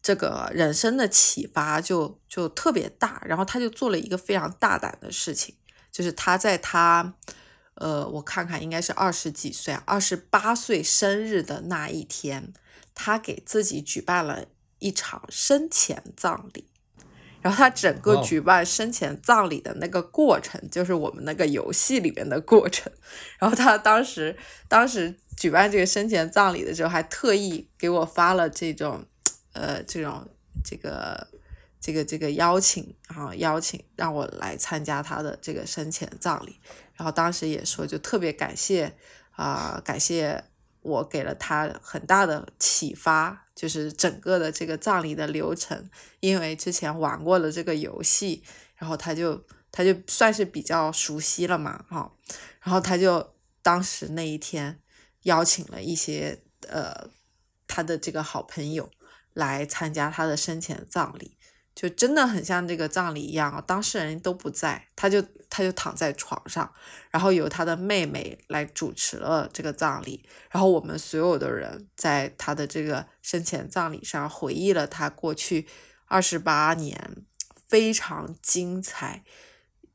[0.04, 5.56] 这个人生的启发就就特别大，然后他就做了一个非常大胆的事情，
[5.92, 7.16] 就是他在他，
[7.76, 12.52] 呃，我看看应该是二十几岁，二十八岁生日的那一天，
[12.94, 14.46] 他给自己举办了
[14.80, 16.68] 一场生前葬礼。
[17.42, 22.90] 然后他整个举办生前葬礼的那个过程，就是我们那个游戏里面的过程。
[23.38, 24.38] 然后他当时
[24.70, 29.06] 当时举办这个生前葬礼的时候，还特意给我发了这种，
[29.54, 30.28] 呃，这种
[30.64, 31.28] 这个
[31.80, 36.60] 这个这个邀请啊，邀请让我来参加他的这个生前葬礼。
[36.96, 38.96] 然后当时也说，就特别感谢
[39.32, 40.44] 啊，感谢。
[40.84, 45.90] 我给了他很大的启发，就是整个的这个葬礼的流程，
[46.20, 48.44] 因为之前玩过了这个游戏，
[48.76, 49.42] 然后他就
[49.72, 52.12] 他就算是比较熟悉了嘛，哈，
[52.60, 54.82] 然后他就当时那一天
[55.22, 57.10] 邀请了一些呃
[57.66, 58.92] 他的这个好朋友
[59.34, 61.38] 来参加他的生前葬礼。
[61.76, 65.20] 就真的很像这个葬礼一样，当事人都不在，他就
[65.50, 66.72] 他就躺在床上，
[67.10, 75.68] 然后由他的妹妹来主持了这个葬礼，然后我们所有的人在他的这个生前葬礼上回忆了他过去
[76.06, 77.26] 二十八年
[77.68, 79.24] 非常精彩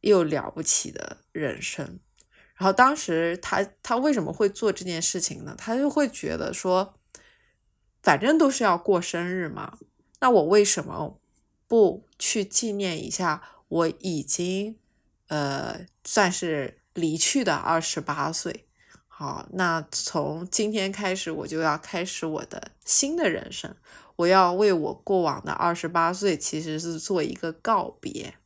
[0.00, 2.00] 又了不起的人生。
[2.56, 5.54] 然后当时他他为什么会做这件事情呢？
[5.56, 6.97] 他就会觉得说，
[8.08, 9.76] 反正都是要过生日嘛，
[10.20, 11.20] 那我为什么？
[11.66, 14.78] 不去纪念一下我已经
[15.26, 18.66] 呃算是离去的二十八岁，
[19.08, 23.76] 好，那从今天开始我就要开始我的新的人生，
[24.16, 28.36] 我要为我过往的二十八岁其实是做一个告别，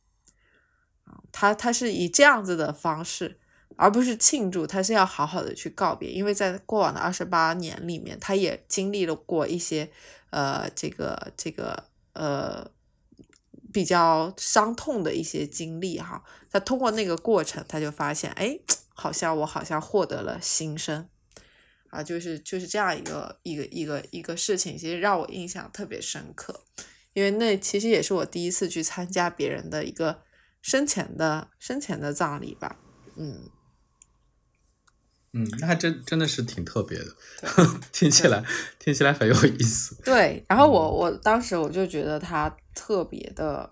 [1.31, 3.39] 他他是以这样子的方式，
[3.77, 9.89] 而不是庆祝，他是要好好的去告别，因为在过往的二十八年里面，他也经历了过一些
[10.31, 12.71] 呃这个这个呃。
[13.73, 18.59] 比较伤痛的一些经历哈，他通过那个过程，他就发现，哎，
[18.93, 21.09] 好像我好像获得了新生，
[21.89, 26.63] 啊，就是就是这样一个一个一个一个事情，其实让我印象特别深刻，
[27.13, 30.21] 因为那其实也是我第一次去参加别人的一个
[30.61, 32.77] 生前的生前的葬礼吧，
[33.15, 33.49] 嗯，
[35.33, 37.05] 嗯，那还真真的是挺特别的，
[37.91, 38.43] 听起来
[38.79, 39.95] 听起来很有意思。
[40.03, 42.55] 对，然后我我当时我就觉得他。
[42.75, 43.71] 特别的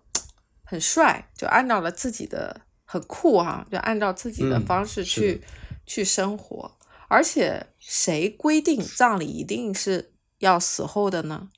[0.63, 5.41] 很帅，就按照了自己的很酷哈，就按照自己的方式去
[5.87, 6.77] 去生活。
[7.07, 11.49] 而且谁规定葬礼一定是要死后的呢？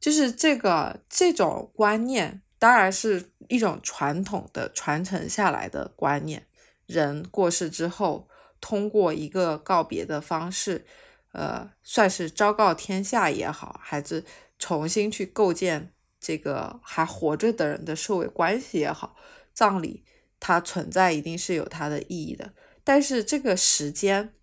[0.00, 6.46] 就是这个这种观念，当然是一种传统的传承下来的观念。
[6.86, 8.26] 人过世之后，
[8.60, 10.86] 通过一个告别的方式，
[11.32, 14.24] 呃，算是昭告天下也好，还是
[14.58, 15.92] 重新去构建。
[16.20, 19.14] 这个还活着的人的社会关系也好，
[19.54, 20.04] 葬礼
[20.40, 22.52] 它存在一定是有它的意义的。
[22.82, 24.34] 但是这个时间，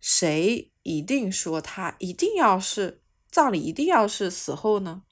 [0.00, 5.02] 谁一定说他一定要是葬礼一定要是死后呢？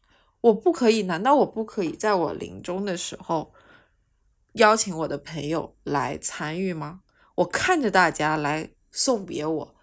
[0.43, 1.03] 我不可以？
[1.03, 3.53] 难道我不可以在我临终的时候
[4.53, 7.01] 邀请我的朋友来参与吗？
[7.43, 9.75] 我看着大家来送别我，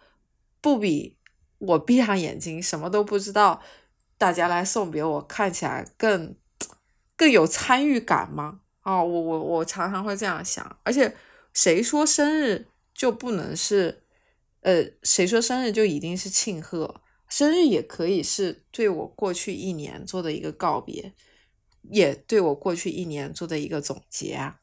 [0.61, 1.17] 不比
[1.57, 3.61] 我闭上眼睛什么都不知道，
[4.17, 6.35] 大家来送别我看起来更
[7.15, 8.61] 更有参与感吗？
[8.83, 10.79] 哦，我我我常常会这样想。
[10.83, 11.15] 而且
[11.53, 14.03] 谁说生日就不能是？
[14.61, 17.01] 呃，谁说生日就一定是庆贺？
[17.29, 21.13] 生日也可以是对我过去一年做的一个告别，
[21.83, 24.59] 也对我过去一年做的一个总结啊，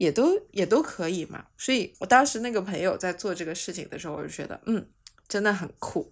[0.00, 1.44] 也都也都可以嘛。
[1.58, 4.86] 所以我当时那个朋友在做这个事情的时候，我就觉得，嗯，
[5.28, 6.10] 真的很酷。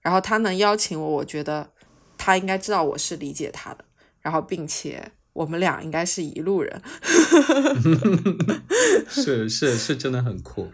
[0.00, 1.70] 然后他能邀请我，我觉得
[2.18, 3.84] 他应该知道我是理解他的，
[4.20, 6.82] 然后并且我们俩应该是一路人。
[9.08, 10.68] 是 是是，真的很酷。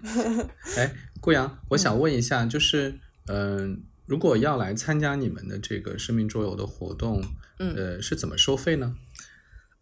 [0.79, 2.99] 哎，顾阳，我想问一下，就是，
[3.29, 3.85] 嗯。
[4.07, 7.21] 如果要来参加你们的这个生命桌游的活动，
[7.59, 8.95] 嗯，呃，是怎么收费呢？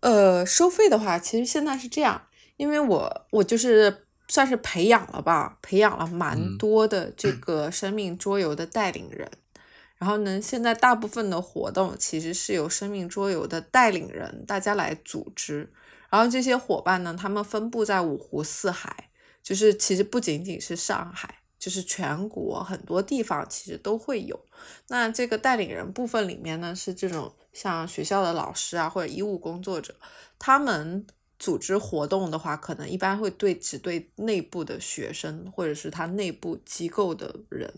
[0.01, 2.23] 呃，收费的话，其实现在是这样，
[2.57, 9.31] 因为我我就是算是培养了吧，培养了蛮多的这个生命桌游的带领人，
[9.99, 15.73] 然后呢，现在大部分的活动其实是由生命桌游的带领人大家来组织，
[16.11, 19.11] 然后这些伙伴呢，他们分布在五湖四海，
[19.43, 21.39] 就是其实不仅仅是上海。
[21.57, 24.39] 就是全国很多地方其实都会有，
[24.89, 29.95] 那这个带领人部分里面呢，是这种像学校的老师啊或者医务工作者，
[30.39, 31.07] 他们
[31.39, 37.73] 组织活动的话，可能一般会对只对内部的学生或者是他内部机构的人，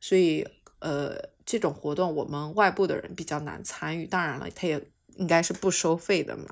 [0.00, 0.46] 所以
[0.80, 4.06] 呃这种活动我们外部的人比较难参与。
[4.06, 4.82] 当然了，他也
[5.16, 6.46] 应该是不收费的嘛。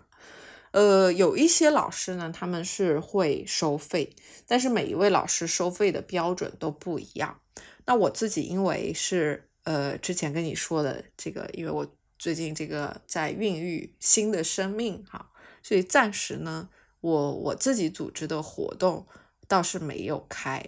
[0.72, 4.14] 呃，有一些老师呢，他们是会收费，
[4.46, 7.40] 但是每一位老师收费的标准都不一样。
[7.84, 11.86] 那我自己因为是呃之前跟你说的这个，因为我
[12.18, 15.31] 最近这个在孕育新的生命哈，
[15.62, 16.68] 所以暂时呢，
[17.00, 19.06] 我我自己组织的活动
[19.46, 20.62] 倒是没有开。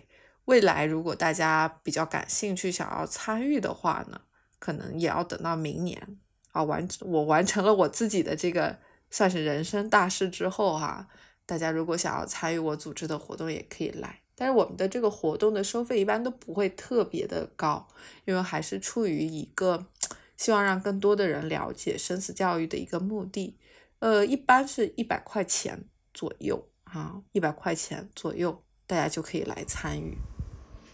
[0.45, 4.21] 未来如果大家比较感兴趣，想要参与的话呢，
[4.59, 6.19] 可能也要等到明年
[6.53, 8.79] 啊完我完成了我自己的这个。
[9.11, 11.07] 算是人生大事之后哈，
[11.47, 14.23] 大家如果想要参与我组织的活动，也可以来。
[14.35, 17.87] 但是我们的这个活动的收费一般都不会特别的高，
[18.25, 19.87] 因为还是出于一个
[20.37, 23.57] 希望让更多的人了解生死教育的一个目的。
[24.01, 30.17] 呃，一般是一百块钱左右啊，一百块钱左右，大家就可以来参与。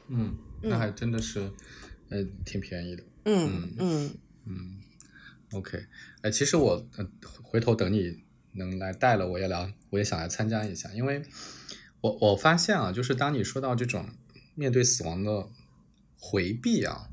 [0.09, 1.41] 嗯，那还真的是，
[2.09, 3.03] 呃，挺便宜的。
[3.25, 4.11] 嗯嗯
[4.47, 4.81] 嗯。
[5.53, 5.85] OK，
[6.23, 8.23] 哎，其实我嗯，回头等你
[8.53, 11.23] 能来带了，我也来，我也想来参加一下，因为
[12.01, 14.09] 我我发现啊，就是当你说到这种
[14.55, 15.49] 面对死亡的
[16.21, 17.11] 回避啊，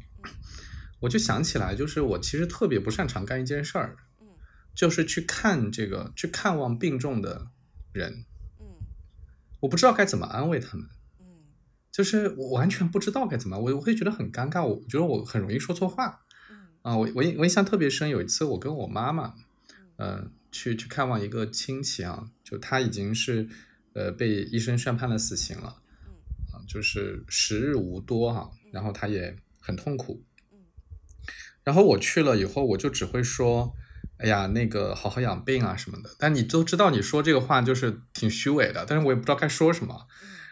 [0.99, 3.97] 我就想起来，就是我其实特别不擅长干一件事儿，
[4.77, 7.47] 就是去看这个去看望病重的
[7.91, 8.25] 人，
[9.61, 10.87] 我不知道该怎么安慰他们，
[11.91, 16.21] 就是我完全不知道该怎么，我我会觉得很尴尬，我觉得我很容易说错话。
[16.83, 19.33] 啊，我我印我印象特别深，有一次我跟我妈妈，
[19.95, 23.49] 嗯，去去看望一个亲戚啊，就他已经是
[23.93, 25.81] 呃被医生宣判了死刑了，
[26.53, 30.21] 啊，就是时日无多哈，然后他也很痛苦，
[31.63, 33.75] 然后我去了以后，我就只会说，
[34.17, 40.07] 哎呀，那个好好养病啊什么的，但你都知道你说这个话就是挺虚伪的，但是我也不知道该说什么，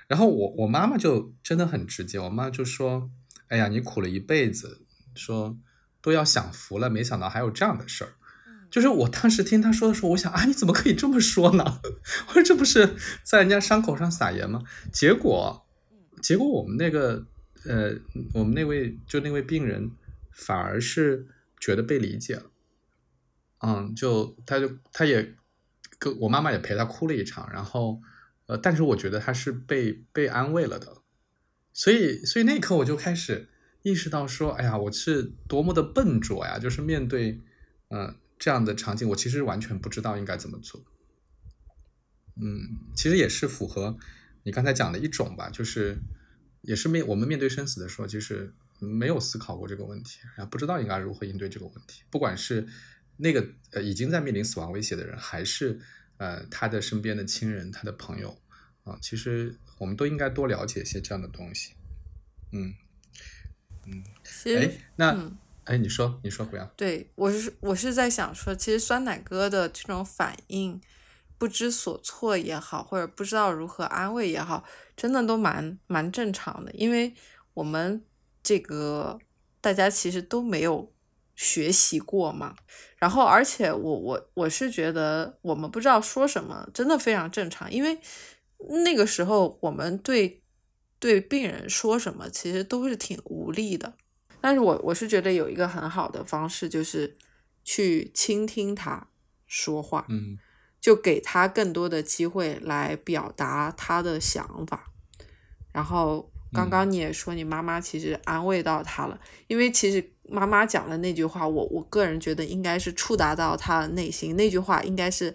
[0.08, 3.10] 然后我我妈妈就真的很直接，我妈就说，
[3.48, 4.86] 哎呀，你苦了一辈子，
[5.16, 5.58] 说。
[6.06, 8.14] 都要享福了，没想到还有这样的事儿。
[8.70, 11.82] 就是我当时听他说的时候，我想啊，你怎么可以这么说呢？
[12.30, 14.62] 我说这不是在人家伤口上撒盐吗？
[14.94, 15.66] 结果，
[16.22, 17.26] 结果我们那个
[17.66, 17.96] 呃，
[18.36, 19.90] 我们那位就那位病人
[20.32, 21.26] 反而是
[21.60, 22.44] 觉得被理解了。
[23.60, 25.36] 嗯，就他就他也
[26.00, 28.02] 跟我妈妈也陪他哭了一场，然后
[28.48, 31.02] 呃，但是我觉得他是被被安慰了的。
[31.74, 33.50] 所以，所以那一刻我就开始。
[33.86, 36.58] 意识到说，哎呀，我是多么的笨拙呀！
[36.58, 37.40] 就是面对，
[37.90, 40.84] 嗯，这样的场景，我其实完全不知道应该怎么做。
[42.42, 43.96] 嗯，其实也是符合
[44.42, 46.00] 你刚才讲的一种吧，就是
[46.64, 52.02] 也是面我们面对生死的时候，其实没有思考过这个问题，然后不知道应该如何应对这个问题。
[52.10, 52.68] 不管是
[53.18, 55.80] 那个呃已经在面临死亡威胁的人，还是
[56.18, 58.38] 呃他的身边的亲人、他的朋友
[58.84, 61.74] 啊，其实我们都应该多了解一些这样的东西。
[62.52, 62.74] 嗯。
[63.88, 64.04] 嗯，
[64.56, 65.32] 哎，那，
[65.66, 66.66] 哎，你说，你说，不要。
[66.76, 70.82] 对我是，我是在想说，其实酸奶哥的这种反应，
[71.38, 74.66] 不不知所措也好，或者不知道如何安慰也好，
[74.98, 77.14] 真的都蛮蛮正常的，因为
[77.54, 78.04] 我们
[78.42, 79.20] 这个
[79.62, 80.92] 大家其实都没有
[81.36, 82.56] 学习过嘛。
[82.98, 88.00] 然后，而且我我我是觉得我们不知道说什么，真的非常正常，因为
[88.84, 90.42] 那个时候我们对
[90.98, 93.94] 对病人说什么，其实都是挺无力的。
[94.42, 97.16] 但是我我是觉得有一个很好的方式，就是
[97.64, 99.08] 去倾听他
[99.46, 100.38] 说话，嗯，
[100.80, 104.92] 就给他更多的机会来表达他的想法。
[105.72, 115.34] 然后刚刚你也说，你妈妈其实安慰到他了，因为其实妈妈讲的那句话，我我个人觉得应该是触达到他的内心，那句话应该是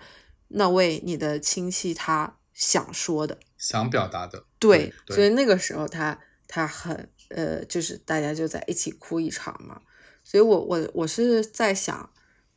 [0.48, 7.08] 那位你的亲戚他想说的，想表达的，对，对所以那个时候他他很。
[7.30, 9.80] 呃，就是大家就在一起哭一场嘛，
[10.24, 12.10] 所以我我我是在想，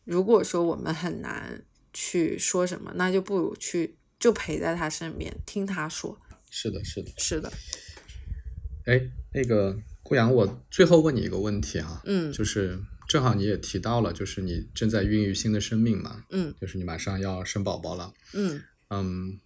[0.04, 6.20] 如果说我们很难去说什么，那就不如去就陪在他身边听他说。
[6.50, 7.54] 是的，是的，是的。
[8.88, 9.00] 哎，
[9.32, 19.40] 那个顾阳，我最后问你一个问题哈，嗯，就是正好你也提到了，就是你正在孕育新的生命嘛，嗯，就是你马上要生宝宝了，嗯嗯，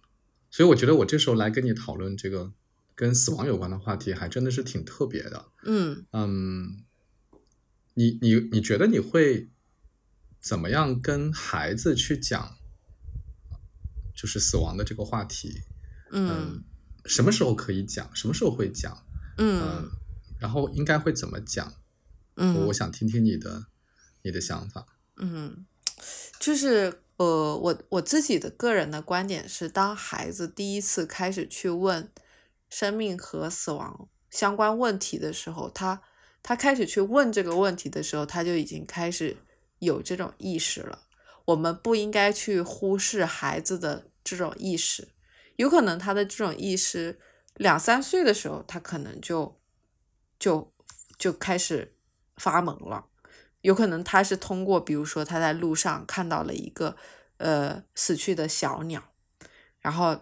[0.50, 2.52] 所以我觉得我这时候来跟你讨论这个。
[2.98, 5.52] 跟死亡有关的话题还真的是挺特别的。
[5.62, 6.82] 嗯嗯，
[7.94, 9.50] 你你你觉得你会
[10.40, 12.56] 怎么样跟孩子去讲，
[14.16, 15.60] 就是死亡的这个话题？
[16.10, 16.64] 嗯，
[17.04, 18.10] 什么时候可以讲？
[18.16, 19.06] 什么时候会讲？
[19.36, 19.88] 嗯，
[20.38, 21.74] 然后应该会怎么讲？
[22.36, 23.66] 嗯，我想听听你的
[24.22, 24.86] 你的想法。
[25.16, 25.66] 嗯，
[26.38, 32.10] 就是呃，我我自己的个人的观点是，当孩子第一次开始去问。
[32.70, 36.02] 生命和死亡相关问题的时候，他
[36.42, 39.38] 他开始去问这个问题的时候，他就已经开始
[39.78, 41.06] 有这种意识了。
[41.46, 45.08] 我们不应该去忽视孩子的这种意识，
[45.56, 47.18] 有可能他的这种意识
[47.54, 49.57] 两三岁的时候，他可能就
[50.38, 50.72] 就
[51.16, 51.94] 就开始
[52.36, 53.06] 发懵了。
[53.60, 56.96] 有可能他是通过，比如说他在路上看到了一个
[57.38, 59.02] 呃死去的小鸟，
[59.80, 60.20] 然后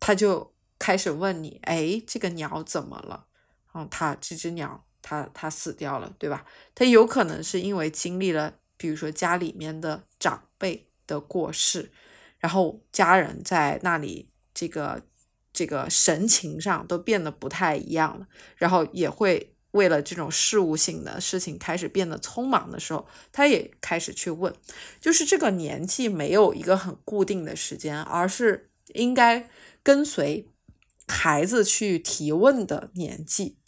[0.00, 0.52] 他就。
[0.78, 3.24] 开始问你，哎，这个鸟怎么了？
[3.72, 6.44] 嗯，他这只鸟，它它死掉了，对吧？
[6.74, 11.90] 它有可能是因为经历了，比如说家里面的长辈的过世，
[12.38, 15.00] 然后家人在那里，这个
[15.56, 24.54] 这个神情上都变得不太一样了，然后也会为了这种事务性的事情开始变得匆忙的时候，他也开始去问，
[25.00, 29.48] 就是这个年纪没有一个很固定的时间，而是应该
[29.82, 30.50] 跟随。
[31.08, 33.58] 孩子去提问的年纪，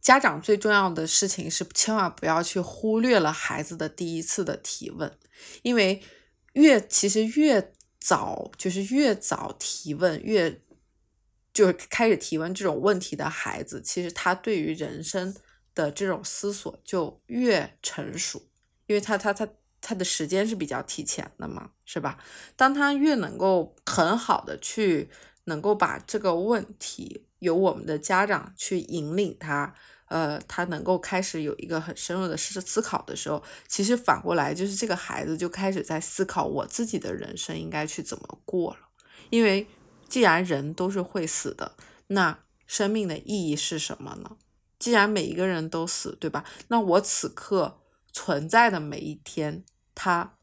[0.00, 5.18] 家长最重要的事情是千万不要去忽略了孩子的第一次的提问，
[5.60, 6.02] 因为
[6.54, 7.74] 越其实越
[8.08, 10.62] 早就是越早提问，越
[11.52, 15.34] 就是开始提问这种问题的孩子，其实他对于人生
[15.74, 18.40] 的这种思索就越成熟，
[18.86, 19.46] 因为他他他
[19.80, 22.18] 他的时间是比较提前的嘛，是吧？
[22.56, 25.10] 当他越能够很好的去。
[25.48, 29.74] 能够把这个问题由我们的家长去引领他，
[30.08, 38.80] 呃，他能够开始有一个很深入的思思考的时候，其实反过来就是这个孩子就开始在思考我自己的人生应该去怎么过了。
[39.30, 39.66] 因为
[40.08, 41.76] 既然人都是会死的，
[42.08, 44.36] 那生命的意义是什么呢？
[44.78, 46.44] 既然每一个人都死，对吧？
[46.68, 47.80] 那我此刻
[48.12, 49.64] 存在的每一天，
[49.94, 50.34] 他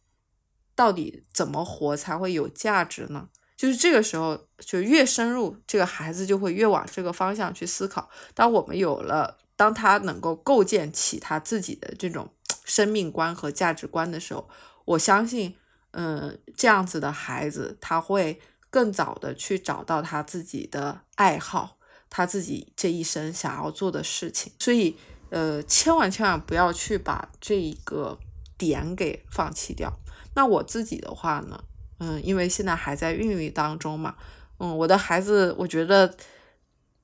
[0.75, 3.29] 到底怎么活才会有价值呢？
[3.57, 8.09] 就是这个时候，就越深入，这个孩子就会越往这个方向去思考。
[8.33, 12.29] 当我们有了，当他能够构建起他自己的这种
[12.63, 14.47] 生命观和价值观的时候，
[14.85, 15.55] 我相信，
[15.91, 21.77] 嗯，这样子的孩子他会更早的去找到他自己的爱好，
[22.09, 24.51] 他自己这一生想要做的事情。
[24.59, 24.97] 所以，
[25.29, 28.19] 呃，千万千万不要去把这一个
[28.57, 29.93] 点给放弃掉。
[30.33, 31.63] 那我自己的话呢？
[31.99, 34.15] 嗯，因为现在还在孕育当中嘛，
[34.57, 36.13] 嗯，我的孩子，我觉得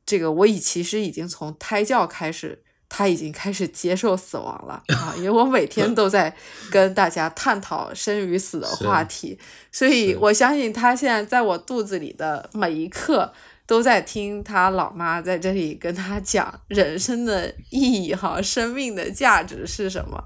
[0.05, 6.35] 这个我已其实已经从胎教开始，他已经开始接受死亡了 啊，因为我每天都在
[6.69, 9.39] 跟大家探讨生与死的话题，
[9.71, 13.33] 所以我相信他现在在我肚子里的每一刻
[13.65, 20.23] 都在听他老妈在这里跟他讲人生的意义哈，生命的价值是什么，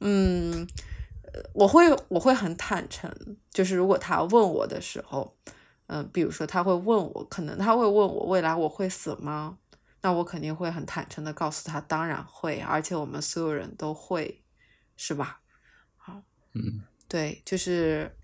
[0.00, 0.66] 嗯。
[1.52, 3.08] 我会我会很坦诚，
[3.52, 5.36] 就是如果他问我的时候，
[5.88, 9.58] 嗯，比如说他会问我，可能他会问我未来我会死吗？
[10.00, 14.42] 那我肯定会很坦诚的告诉他，当然会，而且我们所有人都会，
[14.96, 15.40] 是吧？
[15.96, 18.14] 好，嗯，对，就是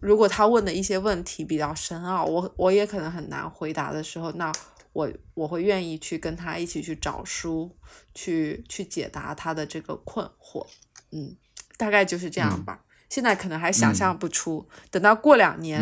[0.00, 4.52] 如果他问的一些问题比较深奥，我我也可能很难回答的时候，那
[4.92, 7.74] 我我会愿意去跟他一起去找书，
[8.14, 10.66] 去去解答他的这个困惑。
[11.12, 11.36] 嗯，
[11.76, 12.84] 大概就是这样吧。
[13.08, 15.80] 现在可能还想象不出，等到过两年，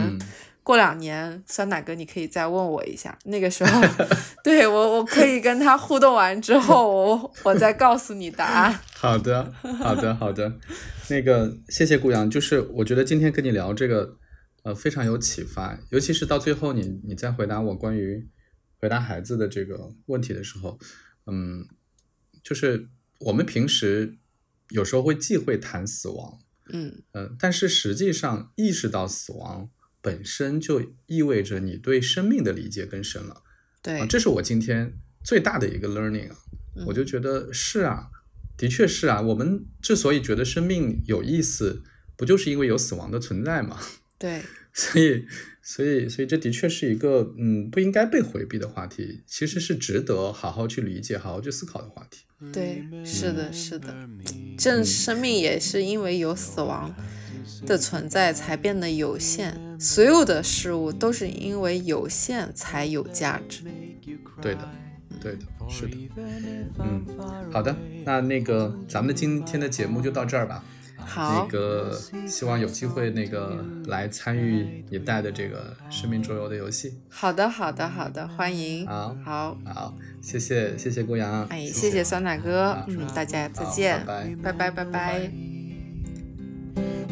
[0.67, 3.81] 过两年，酸奶哥你可以再问我一下，那个时候，
[4.43, 8.81] 对我我可以跟他互动完之后，我我再告诉你答案。
[8.93, 10.53] 好的，好的，好的。
[11.09, 14.17] 那个，谢谢顾阳，就是我觉得今天跟你聊这个，
[14.65, 18.29] 呃，非常有启发，尤其是到最后，你你在回答我关于
[18.81, 20.81] 回答孩子的这个问题的时候，
[21.27, 21.65] 嗯，
[22.43, 22.89] 就是
[23.21, 24.19] 我们平时
[24.71, 26.41] 有时候会忌讳谈死亡。
[26.73, 29.71] 嗯嗯，但是实际上意识到死亡
[30.07, 33.43] 本身就意味着你对生命的理解更深了。
[33.83, 34.93] 对，这是我今天
[35.25, 36.37] 最大的一个 learning 啊，
[36.87, 38.11] 我就觉得是啊，
[38.57, 41.83] 的确是啊，我们之所以觉得生命有意思，
[42.17, 43.81] 不就是因为有死亡的存在吗？
[44.17, 44.43] 对，
[44.73, 45.27] 所以
[45.61, 52.21] 所以所以这的确是一个嗯不应该被回避的话题，其实是值得好好去理解、好好去思考的话题。
[52.53, 54.09] 对，是的，是的，
[54.57, 56.95] 正生命也是因为有死亡
[57.67, 63.63] 的存在才变得有限，所有的事物都是因为有限才有价值。
[64.41, 64.69] 对的，
[65.21, 65.39] 对的，
[65.69, 66.11] 是的，
[66.79, 67.05] 嗯，
[67.53, 67.75] 好的，
[68.05, 70.63] 那那个咱们今天的节目就到这儿吧。
[70.99, 76.95] 好，那个希望有机会那个来参与你带的这个生命周游的游戏。
[77.09, 78.87] 好的，好的，好的，欢迎。
[78.87, 81.45] 好，好，好，谢谢，谢谢顾阳。
[81.45, 82.77] 哎，谢谢酸奶哥。
[82.89, 84.05] 嗯，大家再见。
[84.43, 85.56] 拜拜，拜拜。